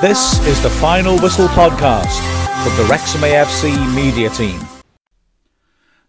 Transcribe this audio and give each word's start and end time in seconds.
This 0.00 0.40
is 0.46 0.62
the 0.62 0.70
Final 0.70 1.18
Whistle 1.18 1.48
podcast 1.48 2.16
from 2.62 2.74
the 2.78 2.90
Wrexham 2.90 3.20
AFC 3.20 3.94
media 3.94 4.30
team. 4.30 4.58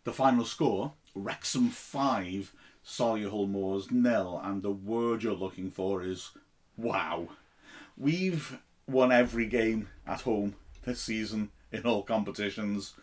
The 0.06 0.14
final 0.14 0.46
score 0.46 0.94
Wrexham 1.14 1.68
5, 1.68 2.54
Solihull 2.86 3.50
Moors 3.50 3.92
nil, 3.92 4.40
and 4.46 4.64
the 4.64 4.72
word 4.72 5.24
you're 5.24 5.34
looking 5.34 5.70
for 5.70 6.04
is 6.04 6.32
wow. 6.78 7.32
We've 7.98 8.60
won 8.88 9.12
every 9.12 9.46
game 9.46 9.90
at 10.08 10.22
home 10.22 10.56
this 10.86 11.02
season 11.02 11.50
in 11.74 11.84
all 11.84 12.04
competitions, 12.04 12.94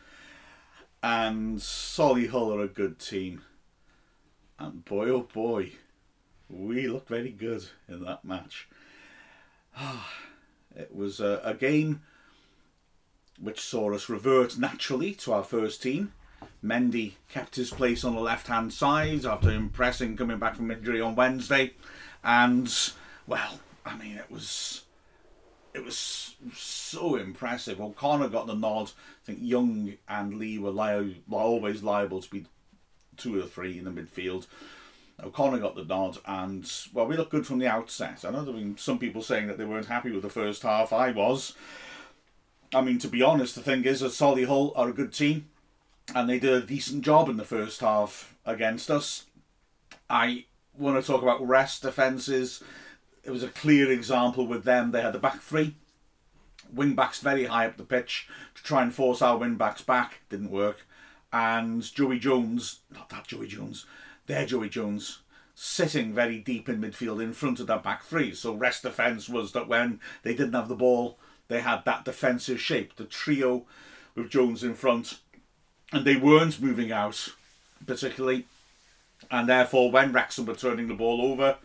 and 1.02 1.59
Solihull 1.59 2.57
are 2.57 2.62
a 2.62 2.66
good 2.66 2.98
team. 2.98 3.43
And 4.59 4.86
boy, 4.86 5.11
oh 5.11 5.29
boy, 5.30 5.73
we 6.48 6.89
looked 6.89 7.11
very 7.11 7.32
good 7.32 7.66
in 7.91 8.05
that 8.05 8.25
match. 8.25 8.68
Ah, 9.80 10.09
It 10.79 10.95
was 10.95 11.18
a, 11.18 11.40
a 11.45 11.54
game 11.54 12.02
which 13.40 13.61
saw 13.61 13.93
us 13.93 14.08
revert 14.08 14.57
naturally 14.57 15.12
to 15.14 15.32
our 15.32 15.43
first 15.43 15.82
team. 15.82 16.12
Mendy 16.64 17.14
kept 17.29 17.57
his 17.57 17.70
place 17.70 18.04
on 18.04 18.14
the 18.14 18.20
left 18.20 18.46
hand 18.46 18.72
side 18.72 19.25
after 19.25 19.50
impressing 19.50 20.17
coming 20.17 20.39
back 20.39 20.54
from 20.54 20.70
injury 20.70 21.00
on 21.00 21.17
Wednesday. 21.17 21.72
And, 22.22 22.72
well, 23.26 23.61
I 23.84 23.96
mean, 23.96 24.17
it 24.17 24.30
was. 24.30 24.84
It 25.75 25.84
was 25.84 26.34
so 26.54 27.17
impressive. 27.17 27.81
O'Connor 27.81 28.31
got 28.31 28.46
the 28.46 28.54
nod. 28.54 28.90
I 29.22 29.26
think 29.26 29.39
Young 29.42 29.92
and 30.08 30.39
Lee 30.39 30.58
were 30.58 30.70
li- 30.70 31.22
always 31.31 31.82
liable 31.82 32.20
to 32.20 32.31
be 32.31 32.47
two 33.17 33.39
or 33.39 33.47
three 33.47 33.78
in 33.78 33.84
the 33.84 33.91
midfield. 33.91 34.47
O'Connor 35.22 35.58
got 35.58 35.75
the 35.75 35.84
nod, 35.84 36.19
and 36.27 36.70
well, 36.92 37.06
we 37.06 37.17
looked 37.17 37.33
good 37.33 37.47
from 37.47 37.59
the 37.59 37.67
outset. 37.67 38.25
I 38.25 38.31
know 38.31 38.45
there 38.45 38.55
have 38.55 38.62
been 38.62 38.77
some 38.77 38.98
people 38.98 39.22
saying 39.22 39.48
that 39.48 39.59
they 39.59 39.64
weren't 39.64 39.86
happy 39.86 40.12
with 40.12 40.22
the 40.22 40.31
first 40.31 40.62
half. 40.62 40.92
I 40.92 41.11
was. 41.11 41.55
I 42.72 42.83
mean, 42.83 42.98
to 42.98 43.09
be 43.09 43.23
honest, 43.23 43.55
the 43.55 43.62
thing 43.62 43.84
is 43.84 44.00
that 44.00 44.12
Solihull 44.12 44.73
are 44.77 44.89
a 44.89 44.92
good 44.92 45.12
team, 45.12 45.48
and 46.15 46.29
they 46.29 46.39
did 46.39 46.53
a 46.53 46.67
decent 46.67 47.05
job 47.05 47.29
in 47.29 47.37
the 47.37 47.45
first 47.45 47.81
half 47.81 48.37
against 48.45 48.91
us. 48.91 49.25
I 50.09 50.45
want 50.77 51.01
to 51.03 51.07
talk 51.07 51.23
about 51.23 51.47
rest 51.47 51.83
defences. 51.83 52.62
It 53.25 53.31
was 53.31 53.42
a 53.42 53.48
clear 53.48 53.91
example 53.91 54.47
with 54.47 54.64
them. 54.64 54.92
They 54.92 55.03
had 55.03 55.14
the 55.14 55.19
back 55.19 55.41
three, 55.41 55.75
wing 56.73 56.95
backs 56.95 57.20
very 57.20 57.47
high 57.47 57.67
up 57.67 57.77
the 57.77 57.85
pitch 57.85 58.29
to 58.55 58.62
try 58.62 58.83
and 58.83 58.95
force 58.95 59.20
our 59.20 59.37
wing 59.37 59.57
backs 59.57 59.83
back. 59.83 60.20
Didn't 60.29 60.51
work. 60.51 60.87
And 61.33 61.83
Joey 61.83 62.19
Jones, 62.19 62.81
not 62.95 63.11
that 63.11 63.27
Joey 63.27 63.48
Jones, 63.48 63.85
there 64.29 64.47
Joey 64.47 64.69
Jones 64.69 65.19
sitting 65.57 66.15
very 66.15 66.39
deep 66.39 66.69
in 66.69 66.81
midfield 66.81 67.21
in 67.21 67.33
front 67.33 67.59
of 67.59 67.67
that 67.67 67.83
back 67.83 68.05
three. 68.05 68.33
So 68.33 68.55
rest 68.55 68.85
defence 68.85 69.29
was 69.29 69.51
that 69.53 69.67
when 69.67 69.98
they 70.23 70.33
didn't 70.35 70.53
have 70.53 70.69
the 70.69 70.77
ball, 70.77 71.19
they 71.48 71.61
had 71.62 71.85
that 71.85 72.05
defensive 72.05 72.61
shape. 72.61 72.95
The 72.95 73.05
trio 73.05 73.67
with 74.15 74.31
Jones 74.31 74.62
in 74.62 74.75
front, 74.75 75.19
and 75.93 76.05
they 76.05 76.17
weren't 76.17 76.62
moving 76.62 76.93
out 76.93 77.31
particularly. 77.87 78.47
And 79.31 79.48
therefore, 79.48 79.91
when 79.91 80.12
Wrexham 80.12 80.47
were 80.47 80.55
turning 80.55 80.87
the 80.87 80.95
ball 80.95 81.20
over, 81.20 81.57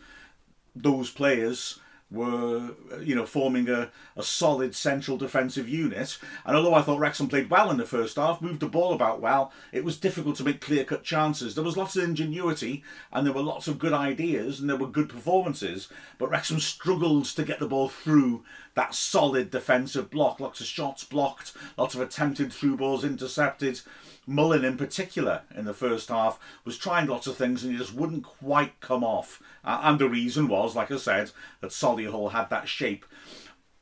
those 0.74 1.10
players 1.10 1.78
were, 2.14 2.70
uh, 2.92 2.98
you 2.98 3.14
know, 3.14 3.26
forming 3.26 3.68
a, 3.68 3.90
a 4.16 4.22
solid 4.22 4.74
central 4.74 5.16
defensive 5.16 5.68
unit. 5.68 6.18
And 6.44 6.56
although 6.56 6.74
I 6.74 6.82
thought 6.82 7.00
Wrexham 7.00 7.28
played 7.28 7.50
well 7.50 7.70
in 7.70 7.76
the 7.76 7.84
first 7.84 8.16
half, 8.16 8.40
moved 8.40 8.60
the 8.60 8.68
ball 8.68 8.92
about 8.92 9.20
well, 9.20 9.52
it 9.72 9.84
was 9.84 9.98
difficult 9.98 10.36
to 10.36 10.44
make 10.44 10.60
clear 10.60 10.84
cut 10.84 11.02
chances. 11.02 11.54
There 11.54 11.64
was 11.64 11.76
lots 11.76 11.96
of 11.96 12.04
ingenuity 12.04 12.82
and 13.12 13.26
there 13.26 13.34
were 13.34 13.42
lots 13.42 13.68
of 13.68 13.78
good 13.78 13.92
ideas 13.92 14.60
and 14.60 14.70
there 14.70 14.76
were 14.76 14.86
good 14.86 15.08
performances, 15.08 15.88
but 16.18 16.30
Wrexham 16.30 16.60
struggled 16.60 17.24
to 17.26 17.44
get 17.44 17.58
the 17.58 17.68
ball 17.68 17.88
through 17.88 18.44
that 18.74 18.94
solid 18.94 19.50
defensive 19.50 20.10
block. 20.10 20.40
Lots 20.40 20.60
of 20.60 20.66
shots 20.66 21.04
blocked, 21.04 21.52
lots 21.76 21.94
of 21.94 22.00
attempted 22.00 22.52
through 22.52 22.76
balls 22.76 23.04
intercepted. 23.04 23.80
Mullin, 24.26 24.64
in 24.64 24.76
particular, 24.76 25.42
in 25.54 25.64
the 25.64 25.74
first 25.74 26.08
half, 26.08 26.38
was 26.64 26.78
trying 26.78 27.06
lots 27.06 27.26
of 27.26 27.36
things 27.36 27.62
and 27.62 27.72
he 27.72 27.78
just 27.78 27.94
wouldn't 27.94 28.24
quite 28.24 28.80
come 28.80 29.04
off. 29.04 29.42
Uh, 29.64 29.80
and 29.82 29.98
the 29.98 30.08
reason 30.08 30.48
was, 30.48 30.74
like 30.74 30.90
I 30.90 30.96
said, 30.96 31.30
that 31.60 31.70
Solihull 31.70 32.32
had 32.32 32.50
that 32.50 32.68
shape. 32.68 33.04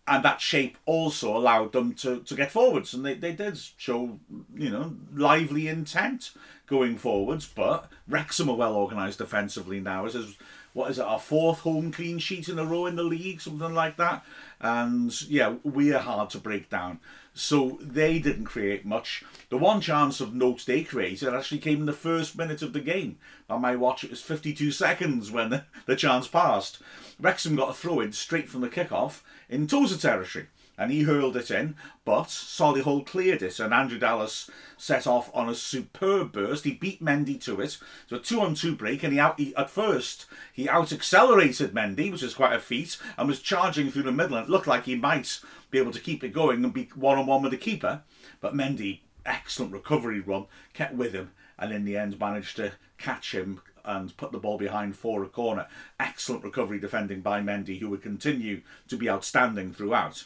And 0.07 0.25
that 0.25 0.41
shape 0.41 0.79
also 0.85 1.37
allowed 1.37 1.73
them 1.73 1.95
to, 1.95 2.21
to 2.21 2.35
get 2.35 2.51
forwards. 2.51 2.93
And 2.93 3.07
they, 3.07 3.15
they 3.15 3.33
did 3.33 3.57
show, 3.77 4.19
you 4.55 4.71
know, 4.71 4.97
lively 5.15 5.69
intent 5.69 6.33
going 6.67 6.99
forwards. 6.99 7.47
But 7.47 7.89
Wrexham 8.09 8.51
are 8.51 8.57
well 8.57 8.75
organised 8.75 9.19
defensively 9.19 9.81
now. 9.81 10.05
This 10.05 10.17
is, 10.17 10.37
what 10.73 10.91
is 10.91 10.99
it, 10.99 11.05
our 11.05 11.21
fourth 11.21 11.61
home 11.61 11.93
clean 11.93 12.19
sheet 12.19 12.49
in 12.49 12.59
a 12.59 12.65
row 12.65 12.87
in 12.87 12.97
the 12.97 13.05
league, 13.05 13.41
something 13.41 13.75
like 13.75 13.97
that. 13.99 14.25
And 14.61 15.31
yeah, 15.31 15.55
we 15.63 15.93
are 15.93 16.01
hard 16.01 16.31
to 16.31 16.39
break 16.39 16.69
down. 16.69 16.99
So 17.35 17.79
they 17.81 18.19
didn't 18.19 18.45
create 18.45 18.85
much. 18.85 19.25
The 19.49 19.57
one 19.57 19.81
chance 19.81 20.21
of 20.21 20.35
note 20.35 20.67
they 20.67 20.83
created 20.83 21.33
actually 21.33 21.61
came 21.61 21.81
in 21.81 21.87
the 21.87 21.93
first 21.93 22.37
minute 22.37 22.61
of 22.61 22.73
the 22.73 22.81
game. 22.81 23.19
On 23.49 23.61
my 23.61 23.75
watch, 23.75 24.05
it 24.05 24.11
was 24.11 24.21
52 24.21 24.71
seconds 24.71 25.31
when 25.31 25.51
the, 25.51 25.65
the 25.87 25.97
chance 25.97 26.29
passed. 26.29 26.79
Wrexham 27.19 27.57
got 27.57 27.71
a 27.71 27.75
throw 27.75 28.01
in 28.01 28.13
straight 28.13 28.49
from 28.49 28.61
the 28.61 28.69
kickoff 28.69 29.23
in 29.49 29.67
Tozer 29.67 29.97
territory 29.97 30.49
and 30.79 30.91
he 30.91 31.03
hurled 31.03 31.37
it 31.37 31.51
in, 31.51 31.77
but 32.05 32.25
Solihull 32.25 33.07
cleared 33.07 33.43
it, 33.43 33.61
and 33.61 33.75
Andrew 33.75 33.99
Dallas 33.99 34.51
set 34.77 35.07
off 35.07 35.31
on 35.35 35.49
a 35.49 35.55
superb 35.55 36.33
burst. 36.33 36.65
He 36.65 36.73
beat 36.73 37.03
Mendy 37.03 37.41
to 37.45 37.61
it. 37.61 37.79
So 38.09 38.17
a 38.17 38.19
two-on-two 38.19 38.77
break, 38.77 39.03
and 39.03 39.13
he, 39.13 39.21
out, 39.21 39.39
he 39.39 39.55
at 39.55 39.71
first 39.71 40.27
he 40.53 40.69
out-accelerated 40.69 41.73
Mendy, 41.73 42.11
which 42.11 42.23
is 42.23 42.35
quite 42.35 42.55
a 42.55 42.59
feat, 42.59 42.99
and 43.17 43.29
was 43.29 43.41
charging 43.41 43.91
through 43.91 44.05
the 44.05 44.13
middle, 44.13 44.37
and 44.37 44.47
it 44.47 44.51
looked 44.51 44.67
like 44.67 44.85
he 44.85 44.97
might 44.97 45.41
be 45.71 45.79
able 45.79 45.93
to 45.93 46.01
keep 46.01 46.25
it 46.25 46.33
going 46.33 46.65
and 46.65 46.73
be 46.73 46.89
one-on-one 46.95 47.43
with 47.43 47.53
the 47.53 47.59
keeper. 47.59 48.03
But 48.41 48.55
Mendy, 48.55 49.01
excellent 49.25 49.73
recovery 49.73 50.21
run, 50.21 50.47
kept 50.73 50.95
with 50.95 51.13
him, 51.13 51.33
and 51.59 51.73
in 51.73 51.85
the 51.85 51.97
end 51.97 52.19
managed 52.19 52.57
to 52.57 52.73
catch 52.99 53.35
him 53.35 53.61
and 53.85 54.17
put 54.17 54.33
the 54.33 54.39
ball 54.39 54.59
behind 54.59 54.97
for 54.97 55.23
a 55.23 55.29
corner. 55.29 55.67
Excellent 55.99 56.45
recovery 56.45 56.79
defending 56.79 57.21
by 57.21 57.41
Mendy, 57.41 57.79
who 57.79 57.89
would 57.91 58.03
continue 58.03 58.63
to 58.89 58.97
be 58.97 59.09
outstanding 59.09 59.73
throughout. 59.73 60.25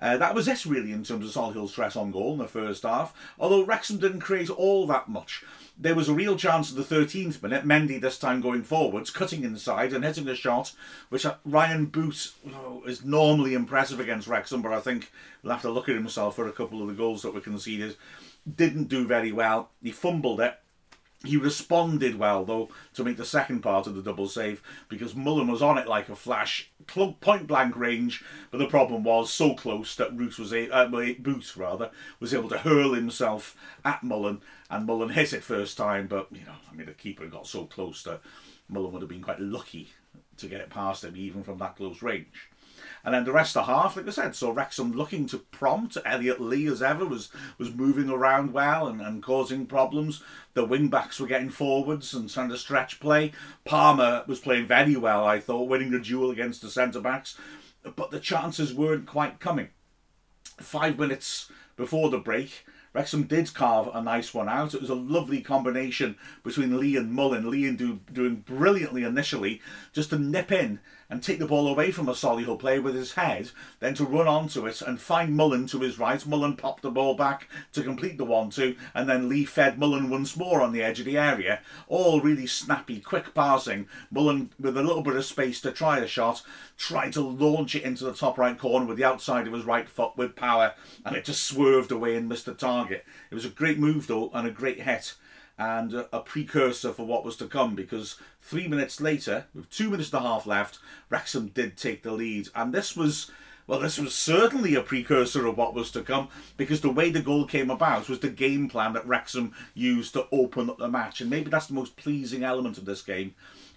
Uh, 0.00 0.16
that 0.16 0.34
was 0.34 0.48
it 0.48 0.66
really 0.66 0.90
in 0.90 1.04
terms 1.04 1.24
of 1.24 1.32
Solihull's 1.32 1.74
threat 1.74 1.96
on 1.96 2.10
goal 2.10 2.32
in 2.32 2.38
the 2.38 2.48
first 2.48 2.82
half, 2.82 3.14
although 3.38 3.64
Wrexham 3.64 3.98
didn't 3.98 4.20
create 4.20 4.50
all 4.50 4.86
that 4.88 5.08
much. 5.08 5.44
There 5.78 5.94
was 5.94 6.08
a 6.08 6.14
real 6.14 6.36
chance 6.36 6.70
in 6.70 6.76
the 6.76 6.82
13th 6.82 7.42
minute, 7.42 7.64
Mendy 7.64 8.00
this 8.00 8.18
time 8.18 8.40
going 8.40 8.64
forwards, 8.64 9.10
cutting 9.10 9.44
inside 9.44 9.92
and 9.92 10.04
hitting 10.04 10.28
a 10.28 10.34
shot, 10.34 10.72
which 11.08 11.24
uh, 11.24 11.36
Ryan 11.44 11.86
Boot 11.86 12.32
oh, 12.52 12.82
is 12.86 13.04
normally 13.04 13.54
impressive 13.54 14.00
against 14.00 14.26
Wrexham, 14.26 14.62
but 14.62 14.72
I 14.72 14.80
think 14.80 15.10
we'll 15.42 15.52
have 15.52 15.62
to 15.62 15.70
look 15.70 15.88
at 15.88 15.94
himself 15.94 16.36
for 16.36 16.48
a 16.48 16.52
couple 16.52 16.82
of 16.82 16.88
the 16.88 16.94
goals 16.94 17.22
that 17.22 17.32
were 17.32 17.40
conceded. 17.40 17.96
Didn't 18.56 18.88
do 18.88 19.06
very 19.06 19.30
well. 19.30 19.70
He 19.82 19.92
fumbled 19.92 20.40
it 20.40 20.58
he 21.24 21.36
responded 21.36 22.18
well, 22.18 22.44
though, 22.44 22.68
to 22.94 23.04
make 23.04 23.16
the 23.16 23.24
second 23.24 23.60
part 23.60 23.86
of 23.86 23.94
the 23.94 24.02
double 24.02 24.28
save 24.28 24.62
because 24.88 25.14
Mullin 25.14 25.50
was 25.50 25.62
on 25.62 25.78
it 25.78 25.86
like 25.86 26.08
a 26.08 26.16
flash, 26.16 26.70
point 26.86 27.46
blank 27.46 27.76
range. 27.76 28.24
But 28.50 28.58
the 28.58 28.66
problem 28.66 29.04
was 29.04 29.32
so 29.32 29.54
close 29.54 29.94
that 29.96 30.16
Root 30.16 30.38
was 30.38 30.52
a, 30.52 30.70
uh, 30.70 30.86
Boot 30.86 31.56
rather 31.56 31.90
was 32.20 32.34
able 32.34 32.48
to 32.48 32.58
hurl 32.58 32.94
himself 32.94 33.56
at 33.84 34.02
Mullin, 34.02 34.40
and 34.70 34.86
Mullin 34.86 35.10
hit 35.10 35.32
it 35.32 35.44
first 35.44 35.76
time. 35.76 36.06
But 36.06 36.28
you 36.32 36.44
know, 36.44 36.54
I 36.70 36.74
mean, 36.74 36.86
the 36.86 36.92
keeper 36.92 37.26
got 37.26 37.46
so 37.46 37.66
close 37.66 38.02
that 38.02 38.20
Mullin 38.68 38.92
would 38.92 39.02
have 39.02 39.08
been 39.08 39.22
quite 39.22 39.40
lucky 39.40 39.92
to 40.38 40.48
get 40.48 40.60
it 40.60 40.70
past 40.70 41.04
him, 41.04 41.16
even 41.16 41.42
from 41.42 41.58
that 41.58 41.76
close 41.76 42.02
range. 42.02 42.50
And 43.04 43.14
then 43.14 43.24
the 43.24 43.32
rest 43.32 43.56
of 43.56 43.66
the 43.66 43.72
half, 43.72 43.96
like 43.96 44.06
I 44.06 44.10
said, 44.10 44.36
saw 44.36 44.52
Wrexham 44.52 44.92
looking 44.92 45.26
to 45.26 45.38
prompt. 45.38 45.96
Elliot 46.04 46.40
Lee, 46.40 46.66
as 46.68 46.82
ever, 46.82 47.04
was 47.04 47.30
was 47.58 47.74
moving 47.74 48.08
around 48.08 48.52
well 48.52 48.86
and, 48.86 49.00
and 49.00 49.22
causing 49.22 49.66
problems. 49.66 50.22
The 50.54 50.64
wing 50.64 50.88
backs 50.88 51.18
were 51.18 51.26
getting 51.26 51.50
forwards 51.50 52.14
and 52.14 52.30
trying 52.30 52.50
to 52.50 52.58
stretch 52.58 53.00
play. 53.00 53.32
Palmer 53.64 54.24
was 54.26 54.38
playing 54.38 54.66
very 54.66 54.96
well, 54.96 55.24
I 55.24 55.40
thought, 55.40 55.68
winning 55.68 55.90
the 55.90 55.98
duel 55.98 56.30
against 56.30 56.62
the 56.62 56.70
centre 56.70 57.00
backs. 57.00 57.36
But 57.96 58.10
the 58.12 58.20
chances 58.20 58.72
weren't 58.72 59.06
quite 59.06 59.40
coming. 59.40 59.70
Five 60.60 60.98
minutes 60.98 61.50
before 61.76 62.10
the 62.10 62.18
break, 62.18 62.64
Wrexham 62.92 63.24
did 63.24 63.54
carve 63.54 63.88
a 63.92 64.02
nice 64.02 64.34
one 64.34 64.48
out. 64.48 64.74
It 64.74 64.80
was 64.80 64.90
a 64.90 64.94
lovely 64.94 65.40
combination 65.40 66.16
between 66.44 66.78
Lee 66.78 66.96
and 66.96 67.10
Mullin. 67.10 67.50
Lee 67.50 67.70
do, 67.72 68.00
doing 68.12 68.36
brilliantly 68.36 69.02
initially, 69.02 69.60
just 69.92 70.10
to 70.10 70.18
nip 70.18 70.52
in 70.52 70.78
and 71.12 71.22
take 71.22 71.38
the 71.38 71.46
ball 71.46 71.68
away 71.68 71.90
from 71.90 72.08
a 72.08 72.12
Solihull 72.12 72.58
player 72.58 72.80
with 72.80 72.94
his 72.94 73.12
head, 73.12 73.50
then 73.80 73.92
to 73.92 74.02
run 74.02 74.26
onto 74.26 74.66
it 74.66 74.80
and 74.80 74.98
find 74.98 75.36
Mullin 75.36 75.66
to 75.66 75.80
his 75.80 75.98
right. 75.98 76.24
Mullin 76.24 76.56
popped 76.56 76.80
the 76.80 76.90
ball 76.90 77.14
back 77.14 77.48
to 77.74 77.82
complete 77.82 78.16
the 78.16 78.24
1 78.24 78.48
2, 78.48 78.74
and 78.94 79.06
then 79.06 79.28
Lee 79.28 79.44
fed 79.44 79.78
Mullin 79.78 80.08
once 80.08 80.38
more 80.38 80.62
on 80.62 80.72
the 80.72 80.82
edge 80.82 81.00
of 81.00 81.04
the 81.04 81.18
area. 81.18 81.60
All 81.86 82.22
really 82.22 82.46
snappy, 82.46 82.98
quick 82.98 83.34
passing. 83.34 83.88
Mullin, 84.10 84.52
with 84.58 84.74
a 84.74 84.82
little 84.82 85.02
bit 85.02 85.14
of 85.14 85.26
space 85.26 85.60
to 85.60 85.70
try 85.70 85.98
a 85.98 86.06
shot, 86.06 86.40
tried 86.78 87.12
to 87.12 87.20
launch 87.20 87.74
it 87.74 87.82
into 87.82 88.04
the 88.04 88.14
top 88.14 88.38
right 88.38 88.58
corner 88.58 88.86
with 88.86 88.96
the 88.96 89.04
outside 89.04 89.46
of 89.46 89.52
his 89.52 89.66
right 89.66 89.90
foot 89.90 90.16
with 90.16 90.34
power, 90.34 90.72
and 91.04 91.14
it 91.14 91.26
just 91.26 91.44
swerved 91.44 91.92
away 91.92 92.16
and 92.16 92.26
missed 92.26 92.46
the 92.46 92.54
target. 92.54 93.04
It 93.30 93.34
was 93.34 93.44
a 93.44 93.50
great 93.50 93.78
move, 93.78 94.06
though, 94.06 94.30
and 94.32 94.48
a 94.48 94.50
great 94.50 94.80
hit 94.80 95.12
and 95.58 95.92
a, 95.94 96.20
precursor 96.20 96.92
for 96.92 97.06
what 97.06 97.24
was 97.24 97.36
to 97.36 97.46
come 97.46 97.74
because 97.74 98.16
three 98.40 98.66
minutes 98.66 99.00
later, 99.00 99.46
with 99.54 99.70
two 99.70 99.90
minutes 99.90 100.12
and 100.12 100.24
a 100.24 100.28
half 100.28 100.46
left, 100.46 100.78
Wrexham 101.10 101.48
did 101.48 101.76
take 101.76 102.02
the 102.02 102.12
lead. 102.12 102.48
And 102.54 102.72
this 102.72 102.96
was 102.96 103.30
Well, 103.66 103.80
this 103.80 103.98
was 103.98 104.14
certainly 104.14 104.74
a 104.74 104.82
precursor 104.82 105.46
of 105.46 105.56
what 105.56 105.74
was 105.74 105.90
to 105.92 106.02
come 106.02 106.28
because 106.56 106.80
the 106.80 106.90
way 106.90 107.10
the 107.10 107.20
goal 107.20 107.46
came 107.46 107.70
about 107.70 108.08
was 108.08 108.20
the 108.20 108.28
game 108.28 108.68
plan 108.68 108.92
that 108.94 109.06
Wrexham 109.06 109.54
used 109.74 110.14
to 110.14 110.26
open 110.32 110.70
up 110.70 110.78
the 110.78 110.88
match. 110.88 111.20
And 111.20 111.30
maybe 111.30 111.50
that's 111.50 111.66
the 111.66 111.74
most 111.74 111.96
pleasing 111.96 112.42
element 112.42 112.78
of 112.78 112.84
this 112.84 113.02
game 113.02 113.34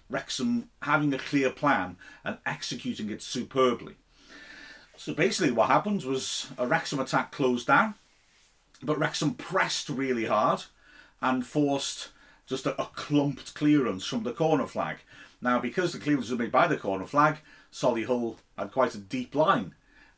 Wrexham 0.08 0.70
having 0.82 1.12
a 1.12 1.18
clear 1.18 1.50
plan 1.50 1.96
and 2.24 2.38
executing 2.46 3.10
it 3.10 3.22
superbly. 3.22 3.96
So 4.96 5.12
basically, 5.12 5.52
what 5.52 5.68
happened 5.68 6.04
was 6.04 6.48
a 6.56 6.66
Wrexham 6.66 7.00
attack 7.00 7.32
closed 7.32 7.66
down, 7.66 7.94
but 8.82 8.98
Wrexham 8.98 9.34
pressed 9.34 9.88
really 9.88 10.24
hard 10.26 10.62
and 11.20 11.46
forced 11.46 12.10
just 12.46 12.66
a, 12.66 12.80
a 12.80 12.86
clumped 12.86 13.54
clearance 13.54 14.04
from 14.04 14.22
the 14.22 14.32
corner 14.32 14.66
flag. 14.66 14.98
Now, 15.40 15.58
because 15.58 15.92
the 15.92 15.98
clearance 15.98 16.30
was 16.30 16.38
made 16.38 16.52
by 16.52 16.66
the 16.66 16.76
corner 16.76 17.06
flag, 17.06 17.38
Solihull 17.72 18.36
had 18.56 18.72
quite 18.72 18.94
a 18.94 18.98
deep 18.98 19.34
line. 19.34 19.74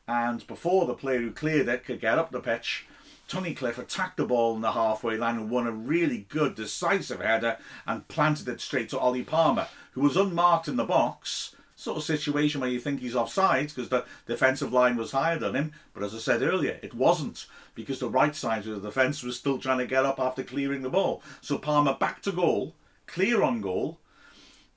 And 0.07 0.45
before 0.47 0.85
the 0.85 0.93
player 0.93 1.19
who 1.19 1.31
cleared 1.31 1.67
it 1.67 1.85
could 1.85 2.01
get 2.01 2.17
up 2.17 2.31
the 2.31 2.39
pitch, 2.39 2.87
Tunnicliffe 3.27 3.77
attacked 3.77 4.17
the 4.17 4.25
ball 4.25 4.55
in 4.55 4.61
the 4.61 4.71
halfway 4.71 5.17
line 5.17 5.35
and 5.35 5.51
won 5.51 5.67
a 5.67 5.71
really 5.71 6.25
good, 6.29 6.55
decisive 6.55 7.21
header 7.21 7.57
and 7.85 8.07
planted 8.07 8.47
it 8.47 8.59
straight 8.59 8.89
to 8.89 8.97
Ollie 8.97 9.23
Palmer, 9.23 9.67
who 9.91 10.01
was 10.01 10.17
unmarked 10.17 10.67
in 10.67 10.77
the 10.77 10.83
box. 10.83 11.55
Sort 11.79 11.95
of 11.95 12.03
situation 12.03 12.59
where 12.59 12.69
you 12.69 12.77
think 12.77 12.99
he's 12.99 13.15
offside 13.15 13.69
because 13.69 13.87
the 13.87 14.03
defensive 14.27 14.73
line 14.73 14.97
was 14.97 15.13
higher 15.13 15.39
than 15.39 15.55
him. 15.55 15.71
But 15.93 16.03
as 16.03 16.13
I 16.13 16.17
said 16.17 16.41
earlier, 16.41 16.77
it 16.83 16.93
wasn't 16.93 17.45
because 17.73 17.99
the 17.99 18.09
right 18.09 18.35
side 18.35 18.67
of 18.67 18.81
the 18.81 18.89
defence 18.89 19.23
was 19.23 19.37
still 19.37 19.57
trying 19.57 19.77
to 19.77 19.87
get 19.87 20.03
up 20.03 20.19
after 20.19 20.43
clearing 20.43 20.81
the 20.81 20.89
ball. 20.89 21.23
So 21.39 21.57
Palmer 21.57 21.95
back 21.97 22.21
to 22.23 22.33
goal, 22.33 22.75
clear 23.07 23.41
on 23.41 23.61
goal, 23.61 23.97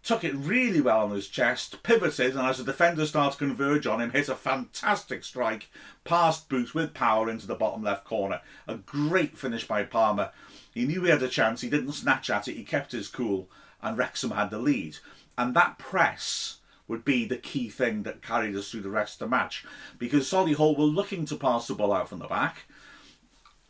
took 0.05 0.23
it 0.23 0.33
really 0.37 0.81
well 0.81 1.01
on 1.01 1.11
his 1.11 1.27
chest, 1.27 1.83
pivoted, 1.83 2.37
and 2.37 2.47
as 2.47 2.59
the 2.59 2.65
defender 2.65 3.05
started 3.05 3.33
to 3.33 3.47
converge 3.47 3.85
on 3.85 4.01
him, 4.01 4.13
hits 4.13 4.29
a 4.29 4.37
fantastic 4.37 5.25
strike 5.25 5.71
past 6.05 6.49
Boot 6.49 6.73
with 6.73 6.95
power 6.95 7.29
into 7.29 7.49
the 7.49 7.57
bottom 7.57 7.83
left 7.83 8.05
corner. 8.05 8.43
A 8.69 8.77
great 8.77 9.37
finish 9.37 9.67
by 9.67 9.83
Palmer. 9.83 10.31
He 10.73 10.85
knew 10.85 11.03
he 11.03 11.11
had 11.11 11.25
a 11.25 11.29
chance, 11.29 11.63
he 11.63 11.69
didn't 11.69 11.95
snatch 11.95 12.31
at 12.31 12.47
it, 12.47 12.55
he 12.55 12.63
kept 12.63 12.93
his 12.93 13.09
cool, 13.09 13.49
and 13.83 13.99
Wrexham 13.99 14.31
had 14.31 14.51
the 14.51 14.61
lead. 14.61 14.99
And 15.37 15.53
that 15.57 15.79
press 15.79 16.59
would 16.89 17.05
be 17.05 17.25
the 17.25 17.37
key 17.37 17.69
thing 17.69 18.03
that 18.03 18.23
carried 18.23 18.57
us 18.57 18.71
through 18.71 18.83
the 18.83 18.91
rest 18.91 19.15
of 19.15 19.31
the 19.31 19.37
match 19.37 19.65
because 19.99 20.31
Solihull 20.31 20.77
were 20.77 20.85
looking 20.85 21.25
to 21.27 21.37
pass 21.37 21.67
the 21.67 21.75
ball 21.75 21.93
out 21.93 22.09
from 22.09 22.19
the 22.19 22.27
back. 22.27 22.65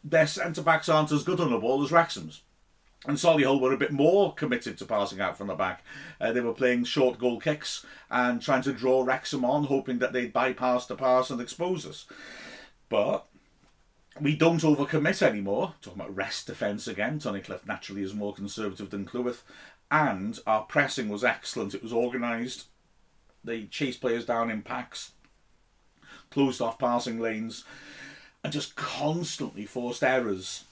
Their 0.03 0.27
centre 0.27 0.63
backs 0.63 0.89
aren't 0.89 1.13
as 1.13 1.23
good 1.23 1.41
on 1.41 1.51
the 1.51 1.59
ball 1.59 1.83
as 1.85 1.93
Wrexham's. 1.93 2.43
And 3.07 3.17
Solihull 3.17 3.61
were 3.61 3.73
a 3.73 3.79
bit 3.79 3.93
more 3.93 4.33
committed 4.33 4.79
to 4.79 4.85
passing 4.85 5.21
out 5.21 5.37
from 5.37 5.49
the 5.49 5.55
back. 5.55 5.85
Uh, 6.21 6.33
they 6.33 6.41
were 6.41 6.53
playing 6.53 6.85
short 6.85 7.19
goal 7.19 7.41
kicks 7.41 7.85
and 8.11 8.41
trying 8.41 8.63
to 8.63 8.73
draw 8.73 9.03
Wrexham 9.03 9.45
on, 9.45 9.65
hoping 9.65 9.99
that 9.99 10.13
they'd 10.13 10.33
bypass 10.33 10.87
the 10.87 10.95
pass 10.95 11.31
and 11.31 11.41
expose 11.41 11.85
us. 11.85 12.07
But 12.89 13.27
we 14.21 14.37
don't 14.37 14.61
overcommit 14.61 15.21
anymore. 15.23 15.75
Talking 15.81 16.01
about 16.01 16.15
rest 16.15 16.47
defence 16.47 16.87
again. 16.87 17.19
Tunnicliffe 17.19 17.67
naturally 17.67 18.03
is 18.03 18.15
more 18.15 18.35
conservative 18.35 18.91
than 18.91 19.05
Cleworth. 19.05 19.43
And 19.91 20.39
our 20.47 20.63
pressing 20.63 21.09
was 21.09 21.25
excellent. 21.25 21.75
It 21.75 21.83
was 21.83 21.93
organised. 21.93 22.67
They 23.45 23.65
chased 23.65 24.01
players 24.01 24.25
down 24.25 24.51
in 24.51 24.63
packs, 24.63 25.13
closed 26.31 26.61
off 26.61 26.79
passing 26.79 27.19
lanes, 27.19 27.65
and 28.45 28.53
just 28.53 28.77
constantly 28.77 29.67
forced 29.67 30.03
errors 30.03 30.65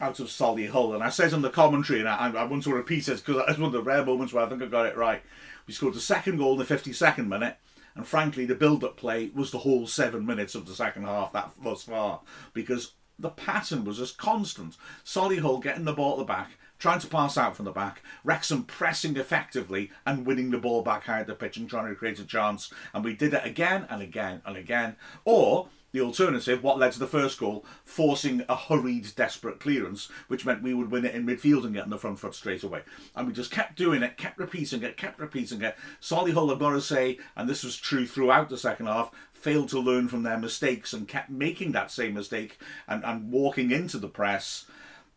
out 0.00 0.20
of 0.20 0.28
Solihull. 0.28 0.94
And 0.94 1.02
I 1.02 1.08
said 1.10 1.32
in 1.32 1.42
the 1.42 1.50
commentary, 1.50 2.00
and 2.00 2.08
I, 2.08 2.30
I 2.30 2.44
want 2.44 2.62
to 2.64 2.72
repeat 2.72 3.08
it 3.08 3.22
because 3.24 3.42
it's 3.48 3.58
one 3.58 3.68
of 3.68 3.72
the 3.72 3.82
rare 3.82 4.04
moments 4.04 4.32
where 4.32 4.44
I 4.44 4.48
think 4.48 4.62
I 4.62 4.66
got 4.66 4.86
it 4.86 4.96
right. 4.96 5.22
We 5.66 5.74
scored 5.74 5.94
the 5.94 6.00
second 6.00 6.38
goal 6.38 6.52
in 6.52 6.66
the 6.66 6.74
52nd 6.74 7.26
minute, 7.26 7.56
and 7.94 8.06
frankly, 8.06 8.46
the 8.46 8.54
build 8.54 8.84
up 8.84 8.96
play 8.96 9.30
was 9.34 9.50
the 9.50 9.58
whole 9.58 9.86
seven 9.86 10.24
minutes 10.24 10.54
of 10.54 10.66
the 10.66 10.74
second 10.74 11.04
half 11.04 11.32
that 11.32 11.50
thus 11.62 11.82
far 11.82 12.20
because 12.54 12.92
the 13.18 13.30
pattern 13.30 13.84
was 13.84 13.98
just 13.98 14.18
constant. 14.18 14.76
Solihull 15.04 15.62
getting 15.62 15.84
the 15.84 15.92
ball 15.92 16.12
at 16.12 16.18
the 16.18 16.24
back, 16.24 16.52
trying 16.78 17.00
to 17.00 17.06
pass 17.08 17.36
out 17.36 17.56
from 17.56 17.64
the 17.64 17.72
back, 17.72 18.02
Wrexham 18.24 18.64
pressing 18.64 19.16
effectively 19.16 19.90
and 20.06 20.26
winning 20.26 20.50
the 20.50 20.58
ball 20.58 20.82
back 20.82 21.04
high 21.04 21.20
at 21.20 21.26
the 21.26 21.34
pitch 21.34 21.56
and 21.56 21.68
trying 21.68 21.88
to 21.88 21.94
create 21.94 22.18
a 22.18 22.24
chance. 22.24 22.72
And 22.94 23.04
we 23.04 23.14
did 23.14 23.34
it 23.34 23.44
again 23.44 23.86
and 23.90 24.02
again 24.02 24.42
and 24.46 24.56
again. 24.56 24.96
Or 25.24 25.68
the 25.92 26.00
alternative, 26.00 26.62
what 26.62 26.78
led 26.78 26.92
to 26.92 26.98
the 26.98 27.06
first 27.06 27.38
goal, 27.38 27.64
forcing 27.84 28.44
a 28.48 28.56
hurried, 28.56 29.08
desperate 29.16 29.58
clearance, 29.58 30.10
which 30.28 30.44
meant 30.44 30.62
we 30.62 30.74
would 30.74 30.90
win 30.90 31.04
it 31.04 31.14
in 31.14 31.26
midfield 31.26 31.64
and 31.64 31.74
get 31.74 31.84
on 31.84 31.90
the 31.90 31.98
front 31.98 32.18
foot 32.18 32.34
straight 32.34 32.62
away. 32.62 32.82
And 33.16 33.26
we 33.26 33.32
just 33.32 33.50
kept 33.50 33.76
doing 33.76 34.02
it, 34.02 34.16
kept 34.16 34.38
repeating 34.38 34.82
it, 34.82 34.96
kept 34.96 35.18
repeating 35.18 35.62
it. 35.62 35.76
Solihull, 36.00 36.52
I've 36.52 36.58
got 36.58 36.70
to 36.70 36.80
say, 36.80 37.18
and 37.36 37.48
this 37.48 37.64
was 37.64 37.76
true 37.76 38.06
throughout 38.06 38.50
the 38.50 38.58
second 38.58 38.86
half, 38.86 39.10
failed 39.32 39.68
to 39.70 39.78
learn 39.78 40.08
from 40.08 40.24
their 40.24 40.38
mistakes 40.38 40.92
and 40.92 41.08
kept 41.08 41.30
making 41.30 41.72
that 41.72 41.90
same 41.90 42.14
mistake 42.14 42.58
and, 42.86 43.04
and 43.04 43.30
walking 43.30 43.70
into 43.70 43.98
the 43.98 44.08
press 44.08 44.66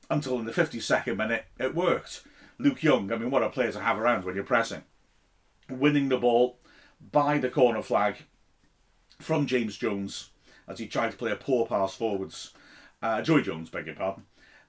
until 0.09 0.39
in 0.39 0.45
the 0.45 0.51
52nd 0.51 1.17
minute 1.17 1.45
it 1.59 1.75
worked. 1.75 2.23
Luke 2.59 2.83
Young, 2.83 3.11
I 3.11 3.17
mean, 3.17 3.31
what 3.31 3.43
a 3.43 3.49
player 3.49 3.71
to 3.71 3.79
have 3.79 3.97
around 3.97 4.23
when 4.23 4.35
you're 4.35 4.43
pressing. 4.43 4.83
Winning 5.69 6.09
the 6.09 6.17
ball 6.17 6.59
by 7.11 7.39
the 7.39 7.49
corner 7.49 7.81
flag 7.81 8.17
from 9.19 9.45
James 9.47 9.77
Jones 9.77 10.30
as 10.71 10.79
he 10.79 10.87
tried 10.87 11.11
to 11.11 11.17
play 11.17 11.31
a 11.31 11.35
poor 11.35 11.65
pass 11.65 11.95
forwards. 11.95 12.51
Uh, 13.01 13.21
Joey 13.21 13.41
Jones, 13.41 13.69
beg 13.69 13.87
your 13.87 13.95
pardon. 13.95 14.23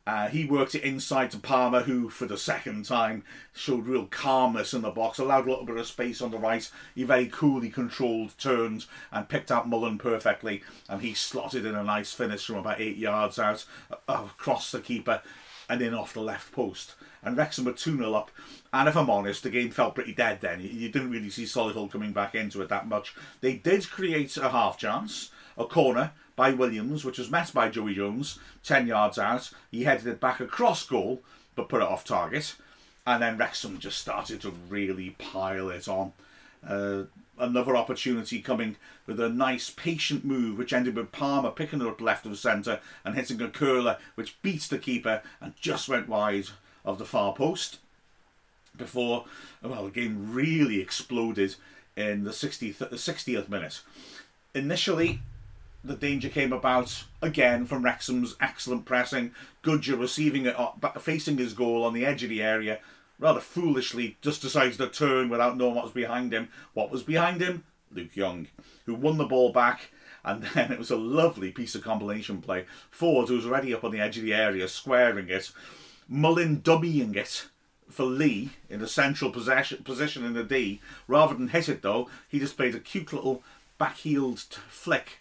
Uh, 0.04 0.28
he 0.28 0.44
worked 0.44 0.74
it 0.74 0.82
inside 0.82 1.30
to 1.30 1.38
Palmer, 1.38 1.82
who, 1.82 2.08
for 2.08 2.26
the 2.26 2.36
second 2.36 2.84
time, 2.84 3.22
showed 3.52 3.86
real 3.86 4.06
calmness 4.06 4.74
in 4.74 4.82
the 4.82 4.90
box, 4.90 5.18
allowed 5.20 5.46
a 5.46 5.50
little 5.50 5.64
bit 5.64 5.76
of 5.76 5.86
space 5.86 6.20
on 6.20 6.32
the 6.32 6.38
right. 6.38 6.68
He 6.94 7.04
very 7.04 7.26
coolly 7.26 7.70
controlled 7.70 8.36
turns 8.36 8.88
and 9.12 9.28
picked 9.28 9.52
out 9.52 9.68
Mullin 9.68 9.98
perfectly, 9.98 10.64
and 10.88 11.02
he 11.02 11.14
slotted 11.14 11.64
in 11.64 11.76
a 11.76 11.84
nice 11.84 12.12
finish 12.12 12.44
from 12.44 12.56
about 12.56 12.80
eight 12.80 12.96
yards 12.96 13.38
out, 13.38 13.64
uh, 13.92 13.96
across 14.08 14.72
the 14.72 14.80
keeper, 14.80 15.22
and 15.68 15.80
in 15.80 15.94
off 15.94 16.14
the 16.14 16.20
left 16.20 16.50
post. 16.50 16.96
And 17.22 17.36
Wrexham 17.36 17.64
were 17.64 17.72
2 17.72 17.98
0 17.98 18.14
up. 18.14 18.32
And 18.72 18.88
if 18.88 18.96
I'm 18.96 19.08
honest, 19.08 19.44
the 19.44 19.50
game 19.50 19.70
felt 19.70 19.94
pretty 19.94 20.14
dead 20.14 20.40
then. 20.40 20.60
You 20.60 20.88
didn't 20.88 21.12
really 21.12 21.30
see 21.30 21.44
Solihull 21.44 21.92
coming 21.92 22.12
back 22.12 22.34
into 22.34 22.60
it 22.62 22.68
that 22.70 22.88
much. 22.88 23.14
They 23.40 23.54
did 23.54 23.88
create 23.88 24.36
a 24.36 24.48
half 24.48 24.76
chance 24.76 25.30
a 25.56 25.64
corner 25.64 26.12
by 26.36 26.50
Williams, 26.50 27.04
which 27.04 27.18
was 27.18 27.30
met 27.30 27.52
by 27.52 27.68
Joey 27.68 27.94
Jones 27.94 28.38
10 28.64 28.86
yards 28.86 29.18
out. 29.18 29.50
He 29.70 29.84
headed 29.84 30.06
it 30.06 30.20
back 30.20 30.40
across 30.40 30.86
goal, 30.86 31.22
but 31.54 31.68
put 31.68 31.82
it 31.82 31.88
off 31.88 32.04
target. 32.04 32.54
And 33.06 33.22
then 33.22 33.36
Wrexham 33.36 33.78
just 33.78 33.98
started 33.98 34.40
to 34.42 34.54
really 34.68 35.10
pile 35.18 35.70
it 35.70 35.88
on. 35.88 36.12
Uh, 36.66 37.04
another 37.38 37.76
opportunity 37.76 38.40
coming 38.40 38.76
with 39.06 39.18
a 39.18 39.28
nice 39.28 39.70
patient 39.70 40.24
move, 40.24 40.56
which 40.56 40.72
ended 40.72 40.94
with 40.94 41.12
Palmer 41.12 41.50
picking 41.50 41.80
it 41.80 41.86
up 41.86 42.00
left 42.00 42.24
of 42.24 42.38
centre 42.38 42.80
and 43.04 43.14
hitting 43.14 43.40
a 43.42 43.48
curler, 43.48 43.98
which 44.14 44.40
beats 44.42 44.68
the 44.68 44.78
keeper 44.78 45.22
and 45.40 45.54
just 45.60 45.88
went 45.88 46.08
wide 46.08 46.46
of 46.84 46.98
the 46.98 47.04
far 47.04 47.34
post. 47.34 47.78
Before, 48.76 49.26
well, 49.62 49.84
the 49.84 49.90
game 49.90 50.32
really 50.32 50.80
exploded 50.80 51.56
in 51.96 52.24
the 52.24 52.30
60th, 52.30 52.78
the 52.78 52.96
60th 52.96 53.48
minute. 53.48 53.82
Initially, 54.54 55.20
the 55.84 55.96
danger 55.96 56.28
came 56.28 56.52
about 56.52 57.04
again 57.20 57.66
from 57.66 57.82
Wrexham's 57.82 58.36
excellent 58.40 58.84
pressing. 58.84 59.32
Gudger 59.62 59.98
receiving 59.98 60.46
it, 60.46 60.58
uh, 60.58 60.70
facing 60.98 61.38
his 61.38 61.54
goal 61.54 61.84
on 61.84 61.92
the 61.92 62.06
edge 62.06 62.22
of 62.22 62.30
the 62.30 62.42
area, 62.42 62.78
rather 63.18 63.40
foolishly 63.40 64.16
just 64.22 64.42
decides 64.42 64.76
to 64.76 64.88
turn 64.88 65.28
without 65.28 65.56
knowing 65.56 65.74
what 65.74 65.84
was 65.84 65.92
behind 65.92 66.32
him. 66.32 66.48
What 66.74 66.90
was 66.90 67.02
behind 67.02 67.40
him? 67.40 67.64
Luke 67.90 68.16
Young, 68.16 68.48
who 68.86 68.94
won 68.94 69.18
the 69.18 69.24
ball 69.24 69.52
back. 69.52 69.90
And 70.24 70.42
then 70.54 70.70
it 70.70 70.78
was 70.78 70.90
a 70.90 70.96
lovely 70.96 71.50
piece 71.50 71.74
of 71.74 71.82
combination 71.82 72.40
play. 72.40 72.66
Forde, 72.90 73.28
who 73.28 73.36
was 73.36 73.46
already 73.46 73.74
up 73.74 73.84
on 73.84 73.90
the 73.90 74.00
edge 74.00 74.16
of 74.16 74.24
the 74.24 74.34
area, 74.34 74.68
squaring 74.68 75.28
it. 75.28 75.50
Mullin 76.08 76.60
dummying 76.60 77.16
it 77.16 77.48
for 77.90 78.04
Lee 78.04 78.50
in 78.70 78.80
the 78.80 78.88
central 78.88 79.30
possession, 79.30 79.82
position 79.82 80.24
in 80.24 80.32
the 80.32 80.44
D. 80.44 80.80
Rather 81.08 81.34
than 81.34 81.48
hit 81.48 81.68
it, 81.68 81.82
though, 81.82 82.08
he 82.28 82.38
just 82.38 82.56
played 82.56 82.74
a 82.74 82.80
cute 82.80 83.12
little 83.12 83.42
back-heeled 83.78 84.38
flick 84.38 85.18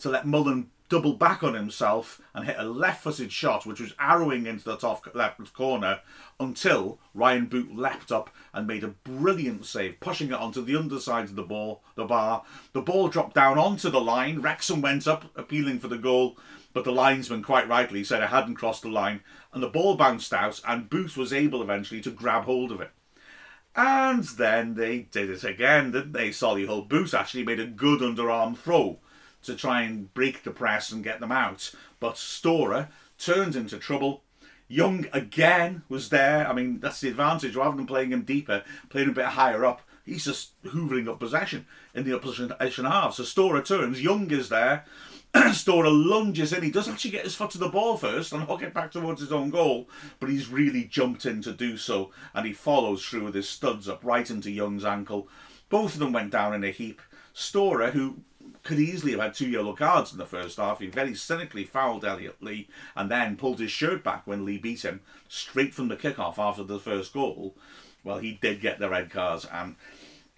to 0.00 0.10
let 0.10 0.26
Mullin 0.26 0.70
double 0.90 1.12
back 1.12 1.44
on 1.44 1.54
himself 1.54 2.20
and 2.34 2.44
hit 2.44 2.56
a 2.58 2.64
left 2.64 3.04
footed 3.04 3.32
shot 3.32 3.64
which 3.64 3.80
was 3.80 3.94
arrowing 4.00 4.46
into 4.46 4.64
the 4.64 4.76
top 4.76 5.06
left 5.14 5.54
corner 5.54 6.00
until 6.40 6.98
Ryan 7.14 7.46
Boot 7.46 7.74
leapt 7.74 8.10
up 8.10 8.28
and 8.52 8.66
made 8.66 8.82
a 8.82 8.88
brilliant 8.88 9.64
save, 9.64 10.00
pushing 10.00 10.28
it 10.28 10.34
onto 10.34 10.62
the 10.62 10.76
underside 10.76 11.26
of 11.26 11.36
the 11.36 11.44
ball, 11.44 11.82
the 11.94 12.04
bar. 12.04 12.42
The 12.72 12.82
ball 12.82 13.08
dropped 13.08 13.34
down 13.34 13.56
onto 13.56 13.88
the 13.88 14.00
line. 14.00 14.40
Wrexham 14.40 14.82
went 14.82 15.06
up, 15.06 15.26
appealing 15.36 15.78
for 15.78 15.86
the 15.86 15.96
goal, 15.96 16.36
but 16.72 16.84
the 16.84 16.92
linesman 16.92 17.44
quite 17.44 17.68
rightly 17.68 18.02
said 18.02 18.22
it 18.22 18.30
hadn't 18.30 18.56
crossed 18.56 18.82
the 18.82 18.88
line, 18.88 19.20
and 19.52 19.62
the 19.62 19.68
ball 19.68 19.94
bounced 19.94 20.32
out, 20.32 20.60
and 20.66 20.90
Boot 20.90 21.16
was 21.16 21.32
able 21.32 21.62
eventually 21.62 22.00
to 22.00 22.10
grab 22.10 22.44
hold 22.44 22.72
of 22.72 22.80
it. 22.80 22.90
And 23.76 24.24
then 24.24 24.74
they 24.74 24.98
did 24.98 25.30
it 25.30 25.44
again, 25.44 25.92
didn't 25.92 26.12
they? 26.12 26.30
Solihull 26.30 26.88
Boot 26.88 27.14
actually 27.14 27.44
made 27.44 27.60
a 27.60 27.66
good 27.66 28.00
underarm 28.00 28.58
throw 28.58 28.98
to 29.42 29.54
try 29.54 29.82
and 29.82 30.12
break 30.14 30.42
the 30.42 30.50
press 30.50 30.92
and 30.92 31.04
get 31.04 31.20
them 31.20 31.32
out. 31.32 31.72
But 31.98 32.16
Storer 32.16 32.88
turns 33.18 33.56
into 33.56 33.78
trouble. 33.78 34.22
Young 34.68 35.06
again 35.12 35.82
was 35.88 36.10
there. 36.10 36.48
I 36.48 36.52
mean, 36.52 36.80
that's 36.80 37.00
the 37.00 37.08
advantage. 37.08 37.56
Rather 37.56 37.76
than 37.76 37.86
playing 37.86 38.12
him 38.12 38.22
deeper, 38.22 38.62
playing 38.88 39.08
a 39.08 39.12
bit 39.12 39.26
higher 39.26 39.64
up, 39.64 39.82
he's 40.04 40.24
just 40.24 40.60
hoovering 40.62 41.08
up 41.08 41.18
possession 41.18 41.66
in 41.94 42.04
the 42.04 42.14
opposition 42.14 42.84
half. 42.84 43.14
So 43.14 43.24
Storer 43.24 43.62
turns, 43.62 44.02
Young 44.02 44.30
is 44.30 44.48
there. 44.48 44.84
Storer 45.52 45.90
lunges 45.90 46.52
in. 46.52 46.62
He 46.62 46.70
does 46.70 46.88
actually 46.88 47.12
get 47.12 47.24
his 47.24 47.36
foot 47.36 47.50
to 47.50 47.58
the 47.58 47.68
ball 47.68 47.96
first 47.96 48.32
and 48.32 48.42
hook 48.42 48.62
it 48.62 48.74
back 48.74 48.90
towards 48.90 49.20
his 49.20 49.32
own 49.32 49.50
goal, 49.50 49.88
but 50.18 50.28
he's 50.28 50.48
really 50.48 50.84
jumped 50.84 51.24
in 51.24 51.40
to 51.42 51.52
do 51.52 51.76
so, 51.76 52.10
and 52.34 52.46
he 52.46 52.52
follows 52.52 53.04
through 53.04 53.24
with 53.24 53.34
his 53.34 53.48
studs 53.48 53.88
up 53.88 54.04
right 54.04 54.28
into 54.28 54.50
Young's 54.50 54.84
ankle. 54.84 55.28
Both 55.68 55.94
of 55.94 56.00
them 56.00 56.12
went 56.12 56.32
down 56.32 56.54
in 56.54 56.64
a 56.64 56.70
heap. 56.70 57.00
Storer, 57.32 57.92
who 57.92 58.16
could 58.62 58.78
easily 58.78 59.12
have 59.12 59.20
had 59.20 59.34
two 59.34 59.48
yellow 59.48 59.72
cards 59.72 60.12
in 60.12 60.18
the 60.18 60.26
first 60.26 60.58
half. 60.58 60.80
He 60.80 60.86
very 60.86 61.14
cynically 61.14 61.64
fouled 61.64 62.04
Elliot 62.04 62.36
Lee 62.40 62.68
and 62.94 63.10
then 63.10 63.36
pulled 63.36 63.58
his 63.58 63.70
shirt 63.70 64.04
back 64.04 64.26
when 64.26 64.44
Lee 64.44 64.58
beat 64.58 64.84
him 64.84 65.00
straight 65.28 65.74
from 65.74 65.88
the 65.88 65.96
kickoff 65.96 66.38
after 66.38 66.62
the 66.62 66.78
first 66.78 67.12
goal. 67.12 67.54
Well, 68.04 68.18
he 68.18 68.38
did 68.40 68.60
get 68.60 68.78
the 68.78 68.88
red 68.88 69.10
cards. 69.10 69.46
And 69.50 69.76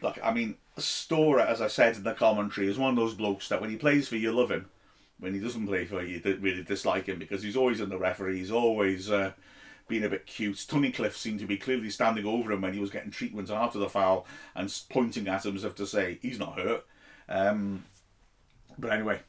look, 0.00 0.18
I 0.22 0.32
mean, 0.32 0.56
Storer, 0.78 1.40
as 1.40 1.60
I 1.60 1.68
said 1.68 1.96
in 1.96 2.04
the 2.04 2.14
commentary, 2.14 2.68
is 2.68 2.78
one 2.78 2.90
of 2.90 2.96
those 2.96 3.14
blokes 3.14 3.48
that 3.48 3.60
when 3.60 3.70
he 3.70 3.76
plays 3.76 4.08
for 4.08 4.16
you, 4.16 4.32
love 4.32 4.50
him. 4.50 4.68
When 5.18 5.34
he 5.34 5.40
doesn't 5.40 5.66
play 5.66 5.84
for 5.84 6.02
you, 6.02 6.20
you 6.24 6.38
really 6.40 6.64
dislike 6.64 7.06
him 7.06 7.18
because 7.18 7.42
he's 7.42 7.56
always 7.56 7.80
in 7.80 7.90
the 7.90 7.98
referee. 7.98 8.38
He's 8.38 8.50
always 8.50 9.08
uh, 9.08 9.32
being 9.86 10.04
a 10.04 10.08
bit 10.08 10.26
cute. 10.26 10.56
Tunnicliffe 10.56 11.14
seemed 11.14 11.38
to 11.40 11.46
be 11.46 11.56
clearly 11.56 11.90
standing 11.90 12.26
over 12.26 12.50
him 12.50 12.62
when 12.62 12.74
he 12.74 12.80
was 12.80 12.90
getting 12.90 13.10
treatment 13.10 13.50
after 13.50 13.78
the 13.78 13.88
foul 13.88 14.26
and 14.56 14.72
pointing 14.90 15.28
at 15.28 15.44
him 15.44 15.54
as 15.54 15.64
if 15.64 15.76
to 15.76 15.86
say, 15.86 16.18
he's 16.22 16.40
not 16.40 16.58
hurt. 16.58 16.84
Um, 17.28 17.84
but 18.78 18.92
anyway, 18.92 19.20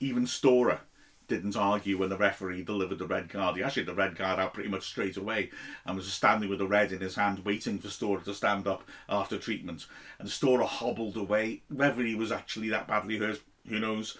even 0.00 0.26
Storer 0.26 0.80
didn't 1.28 1.56
argue 1.56 1.96
when 1.96 2.10
the 2.10 2.16
referee 2.16 2.62
delivered 2.62 2.98
the 2.98 3.06
red 3.06 3.30
card. 3.30 3.56
He 3.56 3.62
actually 3.62 3.82
had 3.82 3.88
the 3.88 3.94
red 3.94 4.16
card 4.16 4.38
out 4.38 4.52
pretty 4.52 4.68
much 4.68 4.82
straight 4.82 5.16
away 5.16 5.50
and 5.86 5.96
was 5.96 6.12
standing 6.12 6.50
with 6.50 6.58
the 6.58 6.66
red 6.66 6.92
in 6.92 7.00
his 7.00 7.14
hand, 7.14 7.44
waiting 7.44 7.78
for 7.78 7.88
Storer 7.88 8.20
to 8.20 8.34
stand 8.34 8.66
up 8.66 8.84
after 9.08 9.38
treatment. 9.38 9.86
And 10.18 10.28
Storer 10.28 10.64
hobbled 10.64 11.16
away. 11.16 11.62
Whether 11.68 12.02
he 12.02 12.14
was 12.14 12.32
actually 12.32 12.68
that 12.70 12.88
badly 12.88 13.18
hurt, 13.18 13.40
who 13.66 13.78
knows? 13.78 14.18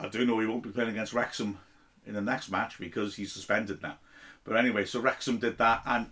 I 0.00 0.08
do 0.08 0.24
know 0.24 0.38
he 0.38 0.46
won't 0.46 0.62
be 0.62 0.70
playing 0.70 0.90
against 0.90 1.12
Wrexham 1.12 1.58
in 2.06 2.14
the 2.14 2.20
next 2.20 2.50
match 2.50 2.78
because 2.78 3.16
he's 3.16 3.32
suspended 3.32 3.82
now. 3.82 3.98
But 4.44 4.56
anyway, 4.56 4.86
so 4.86 5.00
Wrexham 5.00 5.38
did 5.38 5.58
that, 5.58 5.82
and 5.84 6.06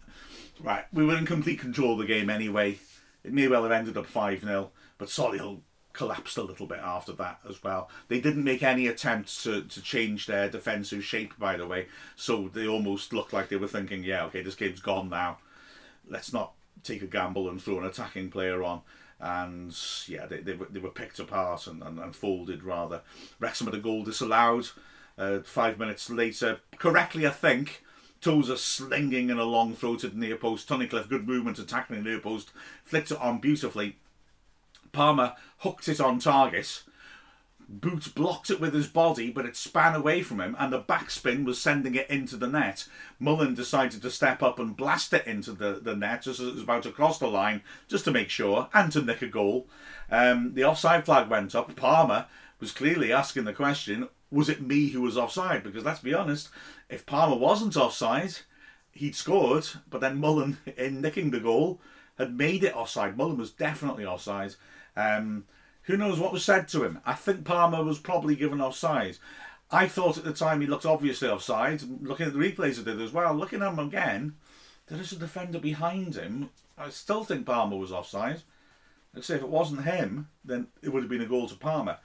right, 0.60 0.84
we 0.92 1.06
were 1.06 1.16
in 1.16 1.24
complete 1.24 1.60
control 1.60 1.92
of 1.92 2.00
the 2.00 2.04
game 2.04 2.28
anyway. 2.28 2.78
It 3.24 3.32
may 3.32 3.48
well 3.48 3.62
have 3.62 3.72
ended 3.72 3.96
up 3.96 4.06
5 4.06 4.42
0, 4.42 4.70
but 4.98 5.08
Solihull 5.08 5.60
collapsed 5.96 6.36
a 6.36 6.42
little 6.42 6.66
bit 6.66 6.78
after 6.78 7.12
that 7.12 7.40
as 7.48 7.62
well. 7.62 7.90
They 8.08 8.20
didn't 8.20 8.44
make 8.44 8.62
any 8.62 8.86
attempts 8.86 9.42
to, 9.44 9.62
to 9.62 9.82
change 9.82 10.26
their 10.26 10.48
defensive 10.48 11.04
shape, 11.04 11.34
by 11.38 11.56
the 11.56 11.66
way, 11.66 11.86
so 12.14 12.48
they 12.48 12.66
almost 12.66 13.12
looked 13.12 13.32
like 13.32 13.48
they 13.48 13.56
were 13.56 13.66
thinking, 13.66 14.04
yeah, 14.04 14.24
okay, 14.26 14.42
this 14.42 14.54
game's 14.54 14.80
gone 14.80 15.08
now. 15.08 15.38
Let's 16.08 16.32
not 16.32 16.52
take 16.84 17.02
a 17.02 17.06
gamble 17.06 17.48
and 17.48 17.60
throw 17.60 17.78
an 17.78 17.86
attacking 17.86 18.30
player 18.30 18.62
on. 18.62 18.82
And 19.18 19.74
yeah, 20.06 20.26
they, 20.26 20.40
they, 20.40 20.52
were, 20.52 20.68
they 20.70 20.80
were 20.80 20.90
picked 20.90 21.18
apart 21.18 21.66
and, 21.66 21.82
and, 21.82 21.98
and 21.98 22.14
folded 22.14 22.62
rather. 22.62 23.00
Wrexham 23.40 23.66
had 23.66 23.74
a 23.74 23.78
goal 23.78 24.04
disallowed 24.04 24.68
uh, 25.16 25.40
five 25.40 25.78
minutes 25.78 26.10
later. 26.10 26.60
Correctly, 26.78 27.26
I 27.26 27.30
think. 27.30 27.82
Tozer 28.20 28.56
slinging 28.56 29.30
in 29.30 29.38
a 29.38 29.44
long 29.44 29.74
the 29.74 30.10
near 30.14 30.36
post. 30.36 30.68
Tunnicliffe, 30.68 31.08
good 31.08 31.26
movement 31.26 31.58
attacking 31.58 32.02
near 32.02 32.18
post. 32.18 32.50
Flicked 32.84 33.10
it 33.10 33.20
on 33.20 33.38
beautifully. 33.38 33.96
Palmer 34.92 35.34
hooked 35.58 35.88
it 35.88 36.00
on 36.00 36.18
target. 36.18 36.82
Boots 37.68 38.06
blocked 38.06 38.50
it 38.50 38.60
with 38.60 38.72
his 38.74 38.86
body, 38.86 39.30
but 39.30 39.44
it 39.44 39.56
span 39.56 39.94
away 39.94 40.22
from 40.22 40.40
him, 40.40 40.54
and 40.58 40.72
the 40.72 40.80
backspin 40.80 41.44
was 41.44 41.60
sending 41.60 41.96
it 41.96 42.08
into 42.08 42.36
the 42.36 42.46
net. 42.46 42.86
Mullin 43.18 43.54
decided 43.54 44.02
to 44.02 44.10
step 44.10 44.40
up 44.42 44.60
and 44.60 44.76
blast 44.76 45.12
it 45.12 45.26
into 45.26 45.52
the, 45.52 45.80
the 45.82 45.96
net 45.96 46.22
just 46.22 46.38
as 46.38 46.46
it 46.46 46.54
was 46.54 46.62
about 46.62 46.84
to 46.84 46.92
cross 46.92 47.18
the 47.18 47.26
line, 47.26 47.62
just 47.88 48.04
to 48.04 48.12
make 48.12 48.30
sure, 48.30 48.68
and 48.72 48.92
to 48.92 49.02
nick 49.02 49.20
a 49.22 49.26
goal. 49.26 49.66
Um, 50.10 50.54
the 50.54 50.64
offside 50.64 51.04
flag 51.04 51.28
went 51.28 51.56
up. 51.56 51.74
Palmer 51.74 52.26
was 52.60 52.70
clearly 52.70 53.12
asking 53.12 53.44
the 53.44 53.52
question 53.52 54.08
was 54.30 54.48
it 54.48 54.60
me 54.60 54.88
who 54.88 55.02
was 55.02 55.16
offside? 55.16 55.62
Because 55.62 55.84
let's 55.84 56.00
be 56.00 56.14
honest, 56.14 56.48
if 56.88 57.06
Palmer 57.06 57.36
wasn't 57.36 57.76
offside, 57.76 58.36
he'd 58.92 59.14
scored, 59.14 59.68
but 59.88 60.00
then 60.00 60.18
Mullin, 60.18 60.58
in 60.76 61.00
nicking 61.00 61.30
the 61.30 61.40
goal, 61.40 61.80
had 62.18 62.36
made 62.36 62.64
it 62.64 62.74
offside. 62.76 63.16
Mullin 63.16 63.38
was 63.38 63.50
definitely 63.50 64.06
offside. 64.06 64.54
Um, 64.96 65.44
who 65.82 65.96
knows 65.96 66.18
what 66.18 66.32
was 66.32 66.44
said 66.44 66.68
to 66.68 66.84
him? 66.84 67.00
I 67.04 67.12
think 67.12 67.44
Palmer 67.44 67.84
was 67.84 67.98
probably 67.98 68.34
given 68.34 68.60
offside. 68.60 69.18
I 69.70 69.88
thought 69.88 70.18
at 70.18 70.24
the 70.24 70.32
time 70.32 70.60
he 70.60 70.66
looked 70.66 70.86
obviously 70.86 71.28
offside. 71.28 71.82
Looking 72.02 72.26
at 72.26 72.32
the 72.32 72.38
replays 72.38 72.80
I 72.80 72.84
did 72.84 73.00
as 73.00 73.12
well, 73.12 73.34
looking 73.34 73.62
at 73.62 73.72
him 73.72 73.78
again, 73.78 74.36
there 74.86 75.00
is 75.00 75.12
a 75.12 75.16
defender 75.16 75.58
behind 75.58 76.14
him. 76.14 76.50
I 76.78 76.90
still 76.90 77.24
think 77.24 77.46
Palmer 77.46 77.76
was 77.76 77.92
offside. 77.92 78.42
I 79.16 79.20
say, 79.20 79.36
if 79.36 79.42
it 79.42 79.48
wasn't 79.48 79.84
him, 79.84 80.28
then 80.44 80.68
it 80.82 80.90
would 80.90 81.02
have 81.02 81.10
been 81.10 81.22
a 81.22 81.26
goal 81.26 81.48
to 81.48 81.54
Palmer. 81.54 81.98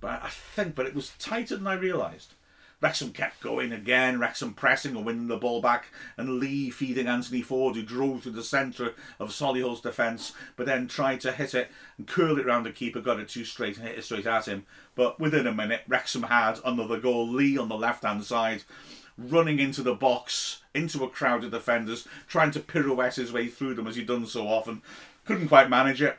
But 0.00 0.22
I 0.22 0.28
think, 0.28 0.74
but 0.74 0.86
it 0.86 0.94
was 0.94 1.12
tighter 1.18 1.56
than 1.56 1.66
I 1.66 1.74
realised. 1.74 2.34
Wrexham 2.80 3.10
kept 3.12 3.40
going 3.40 3.72
again, 3.72 4.20
Wrexham 4.20 4.52
pressing 4.52 4.94
and 4.94 5.06
winning 5.06 5.28
the 5.28 5.38
ball 5.38 5.62
back, 5.62 5.86
and 6.18 6.38
Lee 6.38 6.68
feeding 6.68 7.06
Anthony 7.06 7.40
Forde, 7.40 7.76
who 7.76 7.82
drove 7.82 8.22
through 8.22 8.32
the 8.32 8.42
centre 8.42 8.94
of 9.18 9.30
Solihull's 9.30 9.80
defence, 9.80 10.32
but 10.56 10.66
then 10.66 10.86
tried 10.86 11.20
to 11.22 11.32
hit 11.32 11.54
it 11.54 11.70
and 11.96 12.06
curl 12.06 12.38
it 12.38 12.44
round 12.44 12.66
the 12.66 12.70
keeper, 12.70 13.00
got 13.00 13.18
it 13.18 13.30
too 13.30 13.46
straight 13.46 13.78
and 13.78 13.88
hit 13.88 13.98
it 13.98 14.04
straight 14.04 14.26
at 14.26 14.46
him. 14.46 14.66
But 14.94 15.18
within 15.18 15.46
a 15.46 15.54
minute, 15.54 15.82
Wrexham 15.88 16.24
had 16.24 16.60
another 16.64 17.00
goal. 17.00 17.26
Lee 17.26 17.56
on 17.56 17.68
the 17.68 17.78
left 17.78 18.04
hand 18.04 18.24
side, 18.24 18.64
running 19.16 19.58
into 19.58 19.82
the 19.82 19.94
box, 19.94 20.62
into 20.74 21.02
a 21.02 21.08
crowd 21.08 21.44
of 21.44 21.52
defenders, 21.52 22.06
trying 22.28 22.50
to 22.50 22.60
pirouette 22.60 23.16
his 23.16 23.32
way 23.32 23.48
through 23.48 23.74
them 23.74 23.86
as 23.86 23.96
he'd 23.96 24.06
done 24.06 24.26
so 24.26 24.46
often. 24.46 24.82
Couldn't 25.24 25.48
quite 25.48 25.70
manage 25.70 26.02
it. 26.02 26.18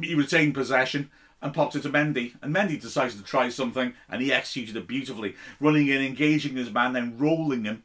He 0.00 0.16
retained 0.16 0.54
possession 0.54 1.10
and 1.42 1.54
popped 1.54 1.74
it 1.76 1.82
to 1.82 1.88
Mendy. 1.88 2.34
And 2.42 2.54
Mendy 2.54 2.80
decided 2.80 3.16
to 3.18 3.24
try 3.24 3.48
something 3.48 3.94
and 4.08 4.22
he 4.22 4.32
executed 4.32 4.76
it 4.76 4.86
beautifully, 4.86 5.36
running 5.58 5.88
in, 5.88 6.02
engaging 6.02 6.56
his 6.56 6.70
man, 6.70 6.92
then 6.92 7.18
rolling 7.18 7.64
him 7.64 7.82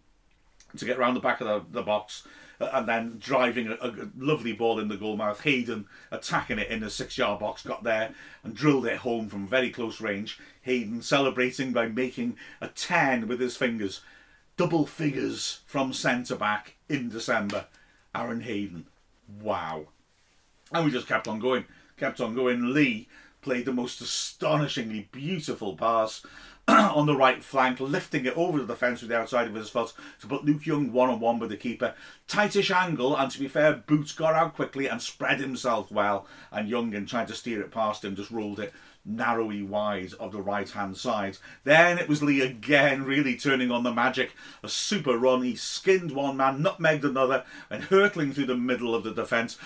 to 0.77 0.85
get 0.85 0.97
round 0.97 1.15
the 1.15 1.21
back 1.21 1.41
of 1.41 1.47
the, 1.47 1.79
the 1.79 1.83
box 1.83 2.23
uh, 2.59 2.69
and 2.73 2.87
then 2.87 3.17
driving 3.19 3.67
a, 3.67 3.73
a, 3.73 4.09
lovely 4.17 4.53
ball 4.53 4.79
in 4.79 4.87
the 4.87 4.97
goal 4.97 5.17
mouth. 5.17 5.41
Hayden 5.41 5.85
attacking 6.11 6.59
it 6.59 6.69
in 6.69 6.81
the 6.81 6.89
six 6.89 7.17
yard 7.17 7.39
box, 7.39 7.63
got 7.63 7.83
there 7.83 8.13
and 8.43 8.55
drilled 8.55 8.85
it 8.85 8.97
home 8.97 9.29
from 9.29 9.47
very 9.47 9.69
close 9.69 10.01
range. 10.01 10.39
Hayden 10.61 11.01
celebrating 11.01 11.71
by 11.71 11.87
making 11.87 12.37
a 12.61 12.67
10 12.67 13.27
with 13.27 13.39
his 13.39 13.57
fingers. 13.57 14.01
Double 14.57 14.85
figures 14.85 15.59
from 15.65 15.91
centre 15.91 16.35
back 16.35 16.75
in 16.87 17.09
December. 17.09 17.65
Aaron 18.13 18.41
Hayden. 18.41 18.85
Wow. 19.41 19.87
And 20.71 20.85
we 20.85 20.91
just 20.91 21.07
kept 21.07 21.27
on 21.27 21.39
going, 21.39 21.65
kept 21.97 22.21
on 22.21 22.33
going. 22.33 22.73
Lee 22.73 23.07
played 23.45 23.65
the 23.65 23.71
most 23.71 24.01
astonishingly 24.01 25.07
beautiful 25.11 25.77
pass 25.77 26.25
on 26.67 27.05
the 27.05 27.15
right 27.15 27.43
flank, 27.43 27.79
lifting 27.79 28.25
it 28.25 28.35
over 28.35 28.57
the 28.57 28.65
defence 28.65 29.01
with 29.01 29.11
the 29.11 29.17
outside 29.17 29.47
of 29.47 29.53
his 29.53 29.69
foot 29.69 29.93
to 30.19 30.25
put 30.25 30.43
Luke 30.43 30.65
Young 30.65 30.91
one 30.91 31.11
on 31.11 31.19
one 31.19 31.37
with 31.37 31.51
the 31.51 31.55
keeper. 31.55 31.93
Tightish 32.27 32.71
angle, 32.71 33.15
and 33.15 33.31
to 33.31 33.39
be 33.39 33.47
fair, 33.47 33.73
Boots 33.73 34.13
got 34.13 34.33
out 34.33 34.55
quickly 34.55 34.87
and 34.87 34.99
spread 34.99 35.39
himself 35.39 35.91
well, 35.91 36.25
and 36.51 36.67
Young, 36.67 36.95
in 36.95 37.05
trying 37.05 37.27
to 37.27 37.35
steer 37.35 37.61
it 37.61 37.69
past 37.69 38.03
him, 38.03 38.15
just 38.15 38.31
rolled 38.31 38.59
it 38.59 38.73
narrowly 39.05 39.61
wide 39.61 40.11
of 40.19 40.31
the 40.31 40.41
right 40.41 40.71
hand 40.71 40.97
side. 40.97 41.37
Then 41.65 41.99
it 41.99 42.09
was 42.09 42.23
Lee 42.23 42.41
again, 42.41 43.03
really 43.03 43.35
turning 43.35 43.69
on 43.69 43.83
the 43.83 43.93
magic. 43.93 44.31
A 44.63 44.69
super 44.69 45.19
run, 45.19 45.43
he 45.43 45.55
skinned 45.55 46.11
one 46.11 46.37
man, 46.37 46.63
nutmegged 46.63 47.03
another, 47.03 47.43
and 47.69 47.83
hurtling 47.83 48.33
through 48.33 48.47
the 48.47 48.57
middle 48.57 48.95
of 48.95 49.03
the 49.03 49.13
defence 49.13 49.59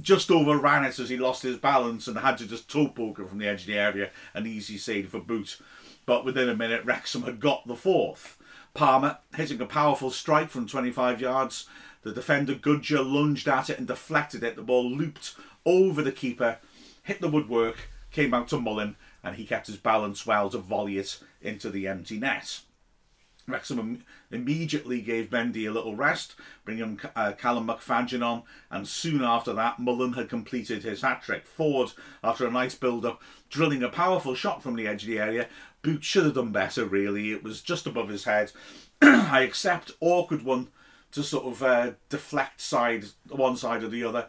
just 0.00 0.30
overran 0.30 0.84
it 0.84 0.98
as 0.98 1.08
he 1.08 1.16
lost 1.16 1.42
his 1.42 1.56
balance 1.56 2.06
and 2.06 2.18
had 2.18 2.38
to 2.38 2.46
just 2.46 2.70
toe 2.70 2.88
poke 2.88 3.26
from 3.28 3.38
the 3.38 3.48
edge 3.48 3.62
of 3.62 3.66
the 3.66 3.78
area. 3.78 4.10
An 4.34 4.46
easy 4.46 4.78
save 4.78 5.10
for 5.10 5.20
Boot. 5.20 5.60
But 6.04 6.24
within 6.24 6.48
a 6.48 6.56
minute, 6.56 6.84
Wrexham 6.84 7.22
had 7.22 7.40
got 7.40 7.66
the 7.66 7.74
fourth. 7.74 8.36
Palmer 8.74 9.18
hitting 9.34 9.60
a 9.60 9.66
powerful 9.66 10.10
strike 10.10 10.50
from 10.50 10.68
25 10.68 11.20
yards. 11.20 11.66
The 12.02 12.12
defender 12.12 12.54
Gudger 12.54 13.04
lunged 13.04 13.48
at 13.48 13.70
it 13.70 13.78
and 13.78 13.86
deflected 13.86 14.44
it. 14.44 14.54
The 14.54 14.62
ball 14.62 14.88
looped 14.88 15.34
over 15.64 16.02
the 16.02 16.12
keeper, 16.12 16.58
hit 17.02 17.20
the 17.20 17.28
woodwork, 17.28 17.88
came 18.12 18.32
out 18.32 18.48
to 18.48 18.60
Mullin, 18.60 18.96
and 19.24 19.36
he 19.36 19.44
kept 19.44 19.66
his 19.66 19.76
balance 19.76 20.24
well 20.24 20.48
to 20.50 20.58
volley 20.58 20.98
it 20.98 21.18
into 21.42 21.70
the 21.70 21.88
empty 21.88 22.18
net. 22.18 22.60
Wrexham 23.48 24.04
immediately 24.30 25.00
gave 25.00 25.30
Mendy 25.30 25.68
a 25.68 25.72
little 25.72 25.94
rest, 25.94 26.34
bringing 26.64 27.00
uh, 27.14 27.32
Callum 27.38 27.68
McFadzean 27.68 28.24
on, 28.24 28.42
and 28.70 28.86
soon 28.88 29.22
after 29.22 29.52
that, 29.52 29.78
Mullin 29.78 30.14
had 30.14 30.28
completed 30.28 30.82
his 30.82 31.02
hat 31.02 31.22
trick. 31.22 31.46
Forde, 31.46 31.92
after 32.24 32.46
a 32.46 32.50
nice 32.50 32.74
build 32.74 33.06
up, 33.06 33.22
drilling 33.48 33.82
a 33.82 33.88
powerful 33.88 34.34
shot 34.34 34.62
from 34.62 34.74
the 34.74 34.86
edge 34.86 35.04
of 35.04 35.08
the 35.08 35.18
area. 35.18 35.48
Boot 35.82 36.02
should 36.02 36.24
have 36.24 36.34
done 36.34 36.50
better, 36.50 36.84
really. 36.84 37.32
It 37.32 37.44
was 37.44 37.60
just 37.60 37.86
above 37.86 38.08
his 38.08 38.24
head. 38.24 38.50
I 39.02 39.42
accept 39.42 39.92
awkward 40.00 40.42
one 40.42 40.68
to 41.12 41.22
sort 41.22 41.46
of 41.46 41.62
uh, 41.62 41.92
deflect 42.08 42.60
side 42.60 43.04
one 43.28 43.56
side 43.56 43.84
or 43.84 43.88
the 43.88 44.04
other. 44.04 44.26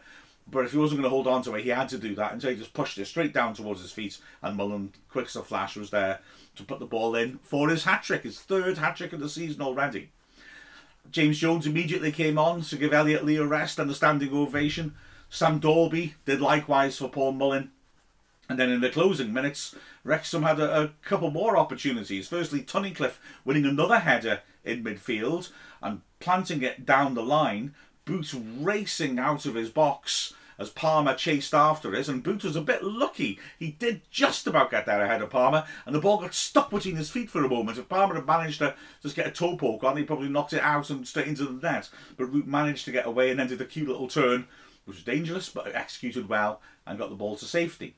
But 0.50 0.64
if 0.64 0.72
he 0.72 0.78
wasn't 0.78 1.00
going 1.00 1.10
to 1.10 1.14
hold 1.14 1.26
on 1.26 1.42
to 1.42 1.54
it, 1.54 1.64
he 1.64 1.70
had 1.70 1.90
to 1.90 1.98
do 1.98 2.14
that. 2.14 2.32
And 2.32 2.40
so 2.40 2.48
he 2.48 2.56
just 2.56 2.72
pushed 2.72 2.96
it 2.96 3.06
straight 3.06 3.34
down 3.34 3.54
towards 3.54 3.82
his 3.82 3.92
feet. 3.92 4.18
And 4.42 4.56
Mullin, 4.56 4.92
quick 5.10 5.26
as 5.26 5.36
a 5.36 5.42
flash, 5.42 5.76
was 5.76 5.90
there 5.90 6.20
to 6.56 6.64
put 6.64 6.78
the 6.78 6.86
ball 6.86 7.14
in 7.14 7.38
for 7.42 7.68
his 7.68 7.84
hat 7.84 8.02
trick, 8.02 8.22
his 8.22 8.40
third 8.40 8.78
hat 8.78 8.96
trick 8.96 9.12
of 9.12 9.20
the 9.20 9.28
season 9.28 9.60
already. 9.60 10.10
James 11.10 11.38
Jones 11.38 11.66
immediately 11.66 12.12
came 12.12 12.38
on 12.38 12.62
to 12.62 12.76
give 12.76 12.92
Elliot 12.92 13.24
Lee 13.24 13.36
a 13.36 13.44
rest 13.44 13.78
and 13.78 13.90
a 13.90 13.94
standing 13.94 14.32
ovation. 14.32 14.94
Sam 15.30 15.58
Dalby 15.58 16.14
did 16.24 16.40
likewise 16.40 16.96
for 16.96 17.08
Paul 17.08 17.32
Mullin. 17.32 17.70
And 18.48 18.58
then 18.58 18.70
in 18.70 18.80
the 18.80 18.88
closing 18.88 19.32
minutes, 19.32 19.74
Wrexham 20.04 20.42
had 20.42 20.58
a, 20.58 20.84
a 20.84 20.88
couple 21.02 21.30
more 21.30 21.58
opportunities. 21.58 22.28
Firstly, 22.28 22.62
Tunnicliffe 22.62 23.18
winning 23.44 23.66
another 23.66 23.98
header 23.98 24.40
in 24.64 24.82
midfield 24.82 25.50
and 25.82 26.00
planting 26.20 26.62
it 26.62 26.86
down 26.86 27.14
the 27.14 27.22
line. 27.22 27.74
Boots 28.06 28.32
racing 28.32 29.18
out 29.18 29.44
of 29.44 29.54
his 29.54 29.68
box 29.68 30.32
as 30.58 30.70
Palmer 30.70 31.14
chased 31.14 31.54
after 31.54 31.94
it, 31.94 32.08
and 32.08 32.22
Boots 32.22 32.44
was 32.44 32.56
a 32.56 32.60
bit 32.60 32.82
lucky. 32.82 33.38
He 33.58 33.72
did 33.72 34.02
just 34.10 34.46
about 34.46 34.70
get 34.70 34.86
there 34.86 35.02
ahead 35.02 35.22
of 35.22 35.30
Palmer, 35.30 35.64
and 35.86 35.94
the 35.94 36.00
ball 36.00 36.18
got 36.18 36.34
stuck 36.34 36.70
between 36.70 36.96
his 36.96 37.10
feet 37.10 37.30
for 37.30 37.44
a 37.44 37.48
moment. 37.48 37.78
If 37.78 37.88
Palmer 37.88 38.16
had 38.16 38.26
managed 38.26 38.58
to 38.58 38.74
just 39.02 39.16
get 39.16 39.26
a 39.26 39.30
toe 39.30 39.56
poke 39.56 39.84
on, 39.84 39.96
he 39.96 40.02
probably 40.02 40.28
knocked 40.28 40.52
it 40.52 40.62
out 40.62 40.90
and 40.90 41.06
straight 41.06 41.28
into 41.28 41.44
the 41.44 41.66
net. 41.66 41.88
But 42.16 42.26
Root 42.26 42.46
managed 42.46 42.84
to 42.86 42.92
get 42.92 43.06
away 43.06 43.30
and 43.30 43.38
then 43.38 43.48
did 43.48 43.60
a 43.60 43.64
cute 43.64 43.88
little 43.88 44.08
turn, 44.08 44.46
which 44.84 44.96
was 44.96 45.04
dangerous, 45.04 45.48
but 45.48 45.74
executed 45.74 46.28
well 46.28 46.60
and 46.86 46.98
got 46.98 47.10
the 47.10 47.16
ball 47.16 47.36
to 47.36 47.44
safety 47.44 47.94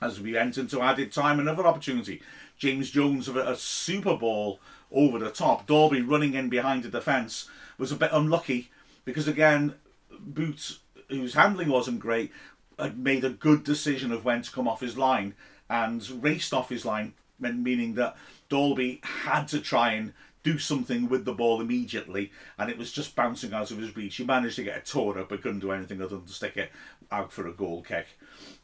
as 0.00 0.20
we 0.20 0.36
enter 0.36 0.60
into 0.60 0.80
added 0.80 1.12
time, 1.12 1.40
another 1.40 1.66
opportunity. 1.66 2.20
James 2.58 2.90
Jones 2.90 3.28
of 3.28 3.36
a, 3.36 3.52
a 3.52 3.56
super 3.56 4.16
ball 4.16 4.60
over 4.92 5.18
the 5.18 5.30
top. 5.30 5.66
Dalby 5.66 6.02
running 6.02 6.34
in 6.34 6.48
behind 6.48 6.82
the 6.82 6.88
defence 6.88 7.48
was 7.78 7.90
a 7.90 7.96
bit 7.96 8.10
unlucky 8.12 8.70
because 9.04 9.28
again, 9.28 9.74
Boots, 10.20 10.80
whose 11.08 11.34
handling 11.34 11.68
wasn't 11.68 12.00
great, 12.00 12.32
had 12.78 12.98
made 12.98 13.24
a 13.24 13.30
good 13.30 13.64
decision 13.64 14.12
of 14.12 14.24
when 14.24 14.42
to 14.42 14.50
come 14.50 14.68
off 14.68 14.80
his 14.80 14.98
line 14.98 15.34
and 15.70 16.08
raced 16.22 16.52
off 16.52 16.68
his 16.68 16.84
line, 16.84 17.14
meaning 17.38 17.94
that 17.94 18.16
Dalby 18.48 19.00
had 19.02 19.46
to 19.48 19.60
try 19.60 19.92
and 19.92 20.12
do 20.42 20.58
something 20.58 21.08
with 21.08 21.24
the 21.24 21.32
ball 21.32 21.60
immediately, 21.60 22.30
and 22.58 22.70
it 22.70 22.76
was 22.76 22.92
just 22.92 23.16
bouncing 23.16 23.54
out 23.54 23.70
of 23.70 23.78
his 23.78 23.96
reach. 23.96 24.16
He 24.16 24.24
managed 24.24 24.56
to 24.56 24.62
get 24.62 24.76
a 24.76 24.80
tour 24.80 25.24
but 25.26 25.40
couldn't 25.40 25.60
do 25.60 25.72
anything 25.72 26.02
other 26.02 26.16
than 26.16 26.26
stick 26.28 26.56
it 26.56 26.70
out 27.10 27.32
for 27.32 27.46
a 27.48 27.52
goal 27.52 27.82
kick. 27.82 28.06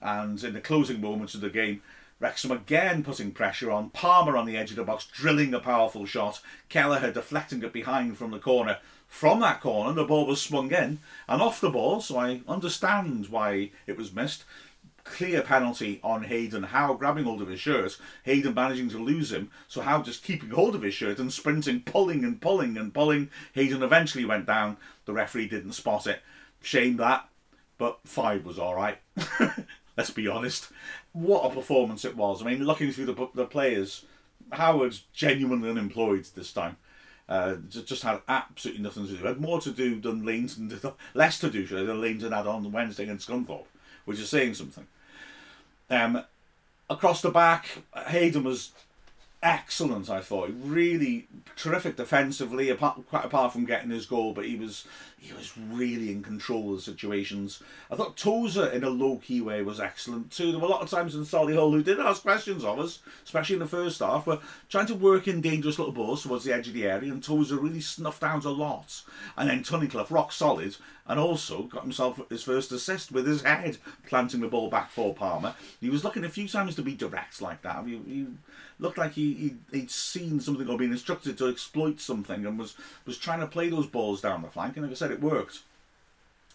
And 0.00 0.42
in 0.44 0.52
the 0.52 0.60
closing 0.60 1.00
moments 1.00 1.34
of 1.34 1.40
the 1.40 1.48
game, 1.48 1.82
Wrexham 2.20 2.50
again 2.50 3.02
putting 3.02 3.32
pressure 3.32 3.70
on. 3.70 3.88
Palmer 3.90 4.36
on 4.36 4.44
the 4.44 4.58
edge 4.58 4.70
of 4.70 4.76
the 4.76 4.84
box, 4.84 5.06
drilling 5.06 5.54
a 5.54 5.58
powerful 5.58 6.04
shot. 6.04 6.40
Kelleher 6.68 7.12
deflecting 7.12 7.62
it 7.62 7.72
behind 7.72 8.18
from 8.18 8.30
the 8.30 8.38
corner. 8.38 8.76
From 9.10 9.40
that 9.40 9.60
corner, 9.60 9.92
the 9.92 10.04
ball 10.04 10.24
was 10.24 10.40
swung 10.40 10.72
in 10.72 11.00
and 11.28 11.42
off 11.42 11.60
the 11.60 11.68
ball, 11.68 12.00
so 12.00 12.16
I 12.16 12.40
understand 12.48 13.28
why 13.28 13.72
it 13.86 13.98
was 13.98 14.14
missed 14.14 14.44
clear 15.04 15.42
penalty 15.42 16.00
on 16.02 16.24
Hayden 16.24 16.62
Howe 16.62 16.94
grabbing 16.94 17.24
hold 17.24 17.42
of 17.42 17.48
his 17.48 17.60
shirt, 17.60 17.98
Hayden 18.24 18.54
managing 18.54 18.88
to 18.90 18.98
lose 18.98 19.32
him, 19.32 19.50
so 19.68 19.80
Howe 19.80 20.02
just 20.02 20.22
keeping 20.22 20.50
hold 20.50 20.74
of 20.74 20.82
his 20.82 20.94
shirt 20.94 21.18
and 21.18 21.32
sprinting, 21.32 21.80
pulling 21.80 22.24
and 22.24 22.40
pulling 22.40 22.76
and 22.76 22.94
pulling. 22.94 23.30
Hayden 23.52 23.82
eventually 23.82 24.24
went 24.24 24.46
down. 24.46 24.76
The 25.04 25.12
referee 25.12 25.48
didn't 25.48 25.72
spot 25.72 26.06
it. 26.06 26.22
Shame 26.62 26.96
that, 26.98 27.28
but 27.78 27.98
five 28.04 28.44
was 28.44 28.58
all 28.58 28.74
right. 28.76 28.98
Let's 29.96 30.10
be 30.10 30.28
honest. 30.28 30.68
What 31.12 31.50
a 31.50 31.54
performance 31.54 32.04
it 32.04 32.16
was. 32.16 32.40
I 32.40 32.46
mean, 32.46 32.64
looking 32.64 32.92
through 32.92 33.06
the, 33.06 33.28
the 33.34 33.46
players, 33.46 34.04
Howard's 34.52 35.04
genuinely 35.12 35.70
unemployed 35.70 36.26
this 36.34 36.52
time. 36.52 36.76
Uh, 37.30 37.54
just 37.68 38.02
had 38.02 38.20
absolutely 38.28 38.82
nothing 38.82 39.06
to 39.06 39.12
do. 39.12 39.24
Had 39.24 39.40
more 39.40 39.60
to 39.60 39.70
do 39.70 40.00
than 40.00 40.24
Lainton 40.26 40.68
and 40.68 40.92
less 41.14 41.38
to 41.38 41.48
do, 41.48 41.64
than 41.64 42.00
Lainton 42.00 42.32
had 42.32 42.48
on 42.48 42.72
Wednesday 42.72 43.04
against 43.04 43.28
Scunthorpe, 43.28 43.66
which 44.04 44.18
is 44.18 44.28
saying 44.28 44.54
something. 44.54 44.88
Um, 45.88 46.24
across 46.90 47.22
the 47.22 47.30
back, 47.30 47.66
Hayden 48.08 48.42
was 48.42 48.72
excellent. 49.42 50.10
I 50.10 50.20
thought 50.20 50.50
really 50.62 51.26
terrific 51.56 51.96
defensively, 51.96 52.68
apart 52.68 53.00
quite 53.08 53.24
apart 53.24 53.52
from 53.52 53.64
getting 53.64 53.90
his 53.90 54.06
goal, 54.06 54.32
but 54.32 54.44
he 54.44 54.56
was 54.56 54.86
he 55.18 55.32
was 55.34 55.56
really 55.56 56.10
in 56.10 56.22
control 56.22 56.70
of 56.70 56.76
the 56.76 56.82
situations. 56.82 57.62
I 57.90 57.96
thought 57.96 58.16
Tozer 58.16 58.66
in 58.68 58.84
a 58.84 58.90
low 58.90 59.16
key 59.18 59.40
way 59.40 59.62
was 59.62 59.80
excellent 59.80 60.30
too. 60.30 60.50
There 60.50 60.60
were 60.60 60.66
a 60.66 60.70
lot 60.70 60.82
of 60.82 60.90
times 60.90 61.14
in 61.14 61.22
Solihull 61.22 61.72
who 61.72 61.82
did 61.82 62.00
ask 62.00 62.22
questions 62.22 62.64
of 62.64 62.78
us, 62.78 63.00
especially 63.24 63.54
in 63.54 63.60
the 63.60 63.66
first 63.66 64.00
half, 64.00 64.26
were 64.26 64.40
trying 64.68 64.86
to 64.86 64.94
work 64.94 65.28
in 65.28 65.40
dangerous 65.40 65.78
little 65.78 65.92
balls 65.92 66.22
towards 66.22 66.44
the 66.44 66.54
edge 66.54 66.68
of 66.68 66.74
the 66.74 66.86
area, 66.86 67.12
and 67.12 67.22
Tozer 67.22 67.56
really 67.56 67.80
snuffed 67.80 68.22
out 68.22 68.44
a 68.44 68.50
lot. 68.50 69.02
And 69.36 69.50
then 69.50 69.62
Tunnicliffe, 69.62 70.10
rock 70.10 70.32
solid, 70.32 70.76
and 71.06 71.20
also 71.20 71.64
got 71.64 71.82
himself 71.82 72.20
his 72.30 72.42
first 72.42 72.72
assist 72.72 73.12
with 73.12 73.26
his 73.26 73.42
head, 73.42 73.78
planting 74.06 74.40
the 74.40 74.48
ball 74.48 74.70
back 74.70 74.90
for 74.90 75.14
Palmer. 75.14 75.54
He 75.80 75.90
was 75.90 76.04
looking 76.04 76.24
a 76.24 76.28
few 76.28 76.48
times 76.48 76.76
to 76.76 76.82
be 76.82 76.94
direct 76.94 77.42
like 77.42 77.62
that. 77.62 77.84
He, 77.84 78.00
he 78.06 78.26
looked 78.80 78.98
like 78.98 79.12
he, 79.12 79.34
he 79.34 79.78
would 79.78 79.90
seen 79.90 80.40
something 80.40 80.68
or 80.68 80.78
been 80.78 80.92
instructed 80.92 81.38
to 81.38 81.48
exploit 81.48 82.00
something 82.00 82.46
and 82.46 82.58
was 82.58 82.74
was 83.06 83.18
trying 83.18 83.40
to 83.40 83.46
play 83.46 83.68
those 83.68 83.86
balls 83.86 84.20
down 84.20 84.42
the 84.42 84.48
flank. 84.48 84.76
And 84.76 84.84
like 84.84 84.92
I 84.92 84.96
said, 84.96 85.10
it 85.10 85.20
worked. 85.20 85.60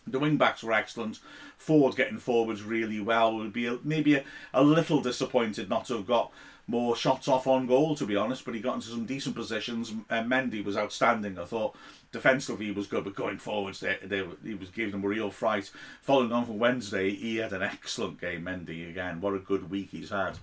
The 0.08 0.20
wing 0.20 0.38
backs 0.38 0.64
were 0.64 0.74
excellent. 0.74 1.20
Forde 1.58 1.96
getting 1.96 2.20
forwards 2.20 2.64
really 2.64 3.00
well. 3.00 3.36
Would 3.36 3.54
be 3.54 3.66
a, 3.66 3.80
maybe 3.84 4.16
a, 4.16 4.24
a 4.54 4.64
little 4.64 5.02
disappointed 5.02 5.70
not 5.70 5.86
to 5.86 5.96
have 5.96 6.08
got 6.08 6.32
more 6.68 6.96
shots 6.96 7.28
off 7.28 7.48
on 7.48 7.68
goal, 7.68 7.96
to 7.96 8.06
be 8.06 8.16
honest. 8.16 8.46
But 8.46 8.54
he 8.54 8.60
got 8.60 8.76
into 8.76 8.90
some 8.90 9.06
decent 9.06 9.36
positions. 9.36 9.94
And 10.10 10.30
Mendy 10.30 10.64
was 10.64 10.78
outstanding. 10.78 11.40
I 11.40 11.46
thought 11.46 11.76
defensively 12.12 12.68
he 12.68 12.72
was 12.72 12.88
good, 12.88 13.04
but 13.04 13.16
going 13.16 13.40
forwards, 13.40 13.80
they, 13.80 13.98
they, 14.04 14.24
he 14.44 14.54
was 14.54 14.70
giving 14.70 14.92
them 14.92 15.04
a 15.04 15.08
real 15.08 15.32
fright. 15.32 15.72
Following 16.02 16.32
on 16.32 16.46
from 16.46 16.60
Wednesday, 16.60 17.10
he 17.10 17.38
had 17.38 17.54
an 17.54 17.64
excellent 17.64 18.22
game. 18.22 18.44
Mendy 18.46 18.88
again, 18.88 19.22
what 19.22 19.34
a 19.34 19.40
good 19.40 19.72
week 19.72 19.90
he's 19.92 20.12
had. 20.12 20.38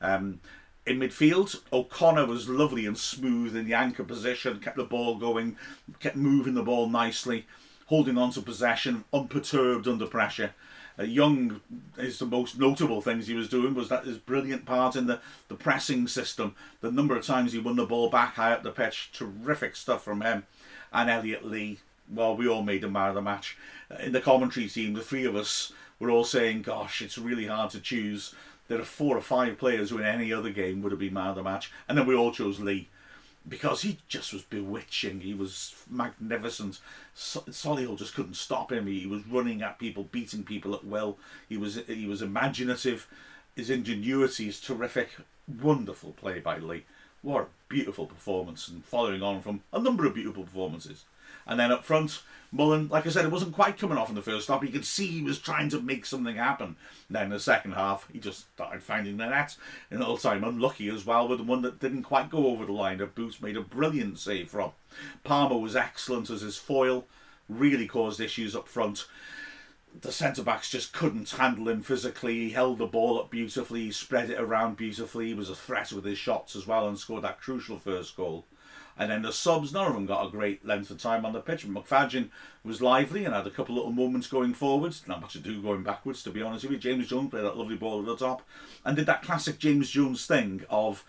Um, 0.00 0.40
in 0.86 0.98
midfield, 0.98 1.60
O'Connor 1.72 2.26
was 2.26 2.48
lovely 2.48 2.86
and 2.86 2.98
smooth 2.98 3.56
in 3.56 3.66
the 3.66 3.74
anchor 3.74 4.04
position, 4.04 4.60
kept 4.60 4.76
the 4.76 4.84
ball 4.84 5.16
going, 5.16 5.56
kept 5.98 6.16
moving 6.16 6.54
the 6.54 6.62
ball 6.62 6.88
nicely, 6.88 7.46
holding 7.86 8.18
on 8.18 8.30
to 8.32 8.42
possession, 8.42 9.04
unperturbed 9.12 9.88
under 9.88 10.06
pressure. 10.06 10.54
Uh, 10.98 11.02
Young 11.02 11.60
is 11.96 12.18
the 12.18 12.26
most 12.26 12.58
notable 12.58 13.00
things 13.00 13.26
he 13.26 13.34
was 13.34 13.48
doing 13.48 13.74
was 13.74 13.88
that 13.88 14.04
his 14.04 14.18
brilliant 14.18 14.64
part 14.64 14.94
in 14.94 15.06
the, 15.06 15.20
the 15.48 15.54
pressing 15.54 16.06
system. 16.06 16.54
The 16.82 16.92
number 16.92 17.16
of 17.16 17.26
times 17.26 17.52
he 17.52 17.58
won 17.58 17.76
the 17.76 17.86
ball 17.86 18.10
back 18.10 18.34
high 18.34 18.52
up 18.52 18.62
the 18.62 18.70
pitch, 18.70 19.10
terrific 19.12 19.76
stuff 19.76 20.04
from 20.04 20.20
him. 20.20 20.44
And 20.92 21.10
Elliot 21.10 21.44
Lee, 21.44 21.80
well, 22.12 22.36
we 22.36 22.46
all 22.46 22.62
made 22.62 22.84
him 22.84 22.92
man 22.92 23.08
of 23.08 23.14
the 23.16 23.22
match. 23.22 23.56
Uh, 23.90 23.96
in 23.96 24.12
the 24.12 24.20
commentary 24.20 24.68
team, 24.68 24.94
the 24.94 25.00
three 25.00 25.24
of 25.24 25.34
us 25.34 25.72
were 25.98 26.10
all 26.10 26.24
saying, 26.24 26.62
"Gosh, 26.62 27.02
it's 27.02 27.18
really 27.18 27.46
hard 27.46 27.70
to 27.70 27.80
choose." 27.80 28.34
There 28.68 28.80
are 28.80 28.84
four 28.84 29.16
or 29.16 29.20
five 29.20 29.58
players 29.58 29.90
who 29.90 29.98
in 29.98 30.04
any 30.04 30.32
other 30.32 30.50
game 30.50 30.82
would 30.82 30.92
have 30.92 30.98
been 30.98 31.14
man 31.14 31.28
of 31.28 31.36
the 31.36 31.42
match, 31.42 31.70
and 31.88 31.96
then 31.96 32.06
we 32.06 32.14
all 32.14 32.32
chose 32.32 32.60
Lee 32.60 32.88
because 33.46 33.82
he 33.82 33.98
just 34.08 34.32
was 34.32 34.42
bewitching. 34.42 35.20
He 35.20 35.34
was 35.34 35.74
magnificent. 35.90 36.80
Solihull 37.14 37.98
just 37.98 38.14
couldn't 38.14 38.36
stop 38.36 38.72
him. 38.72 38.86
He 38.86 39.06
was 39.06 39.26
running 39.26 39.62
at 39.62 39.78
people, 39.78 40.04
beating 40.04 40.44
people 40.44 40.74
at 40.74 40.84
will. 40.84 41.18
He 41.48 41.56
was 41.56 41.80
he 41.86 42.06
was 42.06 42.22
imaginative. 42.22 43.06
His 43.54 43.70
ingenuity 43.70 44.48
is 44.48 44.60
terrific. 44.60 45.10
Wonderful 45.46 46.12
play 46.12 46.40
by 46.40 46.58
Lee. 46.58 46.84
What 47.22 47.42
a 47.42 47.46
beautiful 47.68 48.06
performance, 48.06 48.68
and 48.68 48.84
following 48.84 49.22
on 49.22 49.42
from 49.42 49.62
a 49.72 49.78
number 49.78 50.06
of 50.06 50.14
beautiful 50.14 50.44
performances. 50.44 51.04
And 51.46 51.60
then 51.60 51.72
up 51.72 51.84
front, 51.84 52.22
Mullin, 52.54 52.88
like 52.88 53.04
I 53.04 53.10
said, 53.10 53.24
it 53.24 53.32
wasn't 53.32 53.52
quite 53.52 53.78
coming 53.78 53.98
off 53.98 54.08
in 54.08 54.14
the 54.14 54.22
first 54.22 54.46
half. 54.46 54.62
You 54.62 54.68
could 54.68 54.84
see 54.84 55.08
he 55.08 55.22
was 55.22 55.40
trying 55.40 55.70
to 55.70 55.80
make 55.80 56.06
something 56.06 56.36
happen. 56.36 56.76
And 57.08 57.16
then 57.16 57.24
in 57.24 57.30
the 57.30 57.40
second 57.40 57.72
half, 57.72 58.06
he 58.12 58.20
just 58.20 58.52
started 58.54 58.80
finding 58.80 59.16
the 59.16 59.26
net. 59.26 59.56
And 59.90 60.00
all 60.00 60.16
time 60.16 60.44
unlucky 60.44 60.88
as 60.88 61.04
well 61.04 61.26
with 61.26 61.38
the 61.38 61.44
one 61.44 61.62
that 61.62 61.80
didn't 61.80 62.04
quite 62.04 62.30
go 62.30 62.46
over 62.46 62.64
the 62.64 62.72
line 62.72 62.98
that 62.98 63.16
Boots 63.16 63.42
made 63.42 63.56
a 63.56 63.60
brilliant 63.60 64.20
save 64.20 64.50
from. 64.50 64.70
Palmer 65.24 65.58
was 65.58 65.74
excellent 65.74 66.30
as 66.30 66.42
his 66.42 66.56
foil, 66.56 67.06
really 67.48 67.88
caused 67.88 68.20
issues 68.20 68.54
up 68.54 68.68
front. 68.68 69.06
The 70.00 70.12
centre 70.12 70.44
backs 70.44 70.70
just 70.70 70.92
couldn't 70.92 71.30
handle 71.30 71.68
him 71.68 71.82
physically. 71.82 72.34
He 72.34 72.50
held 72.50 72.78
the 72.78 72.86
ball 72.86 73.18
up 73.18 73.30
beautifully, 73.30 73.86
he 73.86 73.90
spread 73.90 74.30
it 74.30 74.40
around 74.40 74.76
beautifully. 74.76 75.26
He 75.26 75.34
was 75.34 75.50
a 75.50 75.56
threat 75.56 75.92
with 75.92 76.04
his 76.04 76.18
shots 76.18 76.54
as 76.54 76.68
well 76.68 76.86
and 76.86 76.98
scored 76.98 77.24
that 77.24 77.40
crucial 77.40 77.78
first 77.78 78.16
goal. 78.16 78.44
And 78.96 79.10
then 79.10 79.22
the 79.22 79.32
subs, 79.32 79.72
none 79.72 79.86
of 79.86 79.94
them 79.94 80.06
got 80.06 80.26
a 80.26 80.30
great 80.30 80.64
length 80.64 80.90
of 80.90 80.98
time 80.98 81.26
on 81.26 81.32
the 81.32 81.40
pitch. 81.40 81.66
McFadzean 81.66 82.28
was 82.62 82.80
lively 82.80 83.24
and 83.24 83.34
had 83.34 83.46
a 83.46 83.50
couple 83.50 83.74
of 83.74 83.78
little 83.78 83.92
moments 83.92 84.28
going 84.28 84.54
forwards. 84.54 85.02
Not 85.08 85.20
much 85.20 85.32
to 85.32 85.40
do 85.40 85.60
going 85.60 85.82
backwards, 85.82 86.22
to 86.22 86.30
be 86.30 86.42
honest 86.42 86.64
with 86.64 86.72
you. 86.72 86.78
James 86.78 87.08
Jones 87.08 87.30
played 87.30 87.44
that 87.44 87.56
lovely 87.56 87.76
ball 87.76 88.00
at 88.00 88.06
the 88.06 88.16
top 88.16 88.42
and 88.84 88.96
did 88.96 89.06
that 89.06 89.22
classic 89.22 89.58
James 89.58 89.90
Jones 89.90 90.26
thing 90.26 90.64
of 90.70 91.04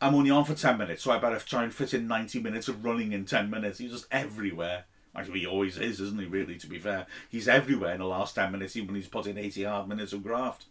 I'm 0.00 0.14
only 0.14 0.30
on 0.30 0.44
for 0.44 0.54
10 0.54 0.78
minutes, 0.78 1.02
so 1.02 1.10
I 1.10 1.18
better 1.18 1.40
try 1.40 1.64
and 1.64 1.74
fit 1.74 1.92
in 1.92 2.06
90 2.06 2.40
minutes 2.40 2.68
of 2.68 2.84
running 2.84 3.12
in 3.12 3.24
10 3.24 3.50
minutes. 3.50 3.78
He's 3.78 3.90
just 3.90 4.06
everywhere. 4.12 4.84
Actually, 5.16 5.40
he 5.40 5.46
always 5.46 5.76
is, 5.76 6.00
isn't 6.00 6.20
he, 6.20 6.26
really, 6.26 6.56
to 6.56 6.68
be 6.68 6.78
fair? 6.78 7.06
He's 7.28 7.48
everywhere 7.48 7.94
in 7.94 7.98
the 7.98 8.06
last 8.06 8.36
10 8.36 8.52
minutes, 8.52 8.76
even 8.76 8.88
when 8.88 8.96
he's 8.96 9.08
put 9.08 9.26
in 9.26 9.36
80 9.36 9.64
hard 9.64 9.88
minutes 9.88 10.12
of 10.12 10.22
graft. 10.22 10.66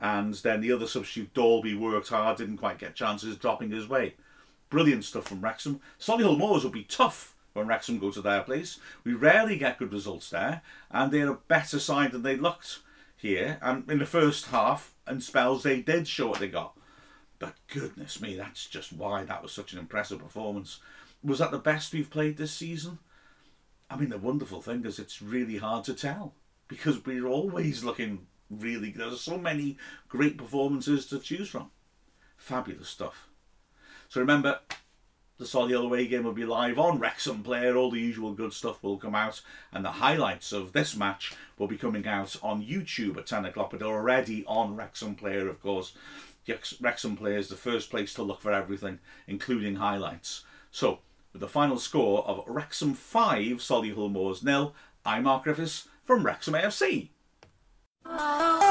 And 0.00 0.34
then 0.34 0.60
the 0.60 0.70
other 0.70 0.86
substitute, 0.86 1.34
Dalby, 1.34 1.74
worked 1.74 2.08
hard, 2.08 2.38
didn't 2.38 2.58
quite 2.58 2.78
get 2.78 2.94
chances, 2.94 3.36
dropping 3.36 3.72
his 3.72 3.88
way. 3.88 4.14
Brilliant 4.70 5.04
stuff 5.04 5.26
from 5.26 5.40
Wrexham. 5.40 5.80
Solihull 5.98 6.38
Moors 6.38 6.64
will 6.64 6.70
be 6.70 6.84
tough 6.84 7.34
when 7.52 7.66
Wrexham 7.66 7.98
go 7.98 8.10
to 8.10 8.20
their 8.20 8.42
place. 8.42 8.78
We 9.04 9.14
rarely 9.14 9.56
get 9.56 9.78
good 9.78 9.92
results 9.92 10.30
there, 10.30 10.62
and 10.90 11.10
they're 11.10 11.30
a 11.30 11.38
better 11.48 11.80
side 11.80 12.12
than 12.12 12.22
they 12.22 12.36
looked 12.36 12.80
here. 13.16 13.58
And 13.62 13.90
in 13.90 13.98
the 13.98 14.06
first 14.06 14.46
half 14.46 14.94
and 15.06 15.22
spells, 15.22 15.62
they 15.62 15.80
did 15.80 16.06
show 16.06 16.28
what 16.28 16.40
they 16.40 16.48
got. 16.48 16.78
But 17.38 17.54
goodness 17.68 18.20
me, 18.20 18.36
that's 18.36 18.66
just 18.66 18.92
why 18.92 19.24
that 19.24 19.42
was 19.42 19.52
such 19.52 19.72
an 19.72 19.78
impressive 19.78 20.18
performance. 20.18 20.80
Was 21.22 21.38
that 21.38 21.50
the 21.50 21.58
best 21.58 21.92
we've 21.92 22.10
played 22.10 22.36
this 22.36 22.52
season? 22.52 22.98
I 23.90 23.96
mean, 23.96 24.10
the 24.10 24.18
wonderful 24.18 24.60
thing 24.60 24.84
is 24.84 24.98
it's 24.98 25.22
really 25.22 25.56
hard 25.56 25.84
to 25.84 25.94
tell. 25.94 26.34
because 26.68 27.04
we're 27.04 27.26
always 27.26 27.82
looking 27.82 28.26
really 28.50 28.90
There's 28.92 29.20
so 29.20 29.36
many 29.36 29.76
great 30.08 30.38
performances 30.38 31.06
to 31.06 31.18
choose 31.18 31.48
from. 31.48 31.70
Fabulous 32.36 32.88
stuff. 32.88 33.28
So 34.08 34.20
remember, 34.20 34.60
the 35.38 35.44
Solihull 35.44 35.84
away 35.84 36.06
game 36.06 36.24
will 36.24 36.32
be 36.32 36.46
live 36.46 36.78
on 36.78 36.98
Wrexham 36.98 37.42
Player. 37.42 37.76
All 37.76 37.90
the 37.90 38.00
usual 38.00 38.32
good 38.32 38.52
stuff 38.52 38.82
will 38.82 38.96
come 38.96 39.14
out, 39.14 39.40
and 39.70 39.84
the 39.84 39.92
highlights 39.92 40.50
of 40.50 40.72
this 40.72 40.96
match 40.96 41.34
will 41.58 41.68
be 41.68 41.76
coming 41.76 42.06
out 42.06 42.34
on 42.42 42.64
YouTube 42.64 43.18
at 43.18 43.26
10 43.26 43.44
o'clock, 43.44 43.70
but 43.70 43.82
already 43.82 44.44
on 44.46 44.74
Wrexham 44.74 45.14
Player, 45.14 45.48
of 45.48 45.62
course. 45.62 45.92
Wrexham 46.80 47.16
Player 47.16 47.36
is 47.36 47.48
the 47.48 47.56
first 47.56 47.90
place 47.90 48.14
to 48.14 48.22
look 48.22 48.40
for 48.40 48.52
everything, 48.52 48.98
including 49.26 49.76
highlights. 49.76 50.44
So, 50.70 51.00
with 51.32 51.40
the 51.40 51.48
final 51.48 51.78
score 51.78 52.26
of 52.26 52.42
Wrexham 52.46 52.94
5, 52.94 53.58
Solihull 53.58 54.10
Moors 54.10 54.42
nil, 54.42 54.74
I'm 55.04 55.24
Mark 55.24 55.44
Griffiths 55.44 55.86
from 56.02 56.24
Wrexham 56.24 56.54
AFC. 56.54 57.10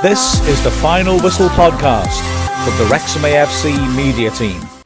This 0.02 0.42
is 0.48 0.64
the 0.64 0.72
Final 0.72 1.20
Whistle 1.20 1.50
podcast 1.50 2.18
from 2.66 2.78
the 2.84 2.90
Wrexham 2.92 3.22
AFC 3.22 3.96
media 3.96 4.32
team. 4.32 4.77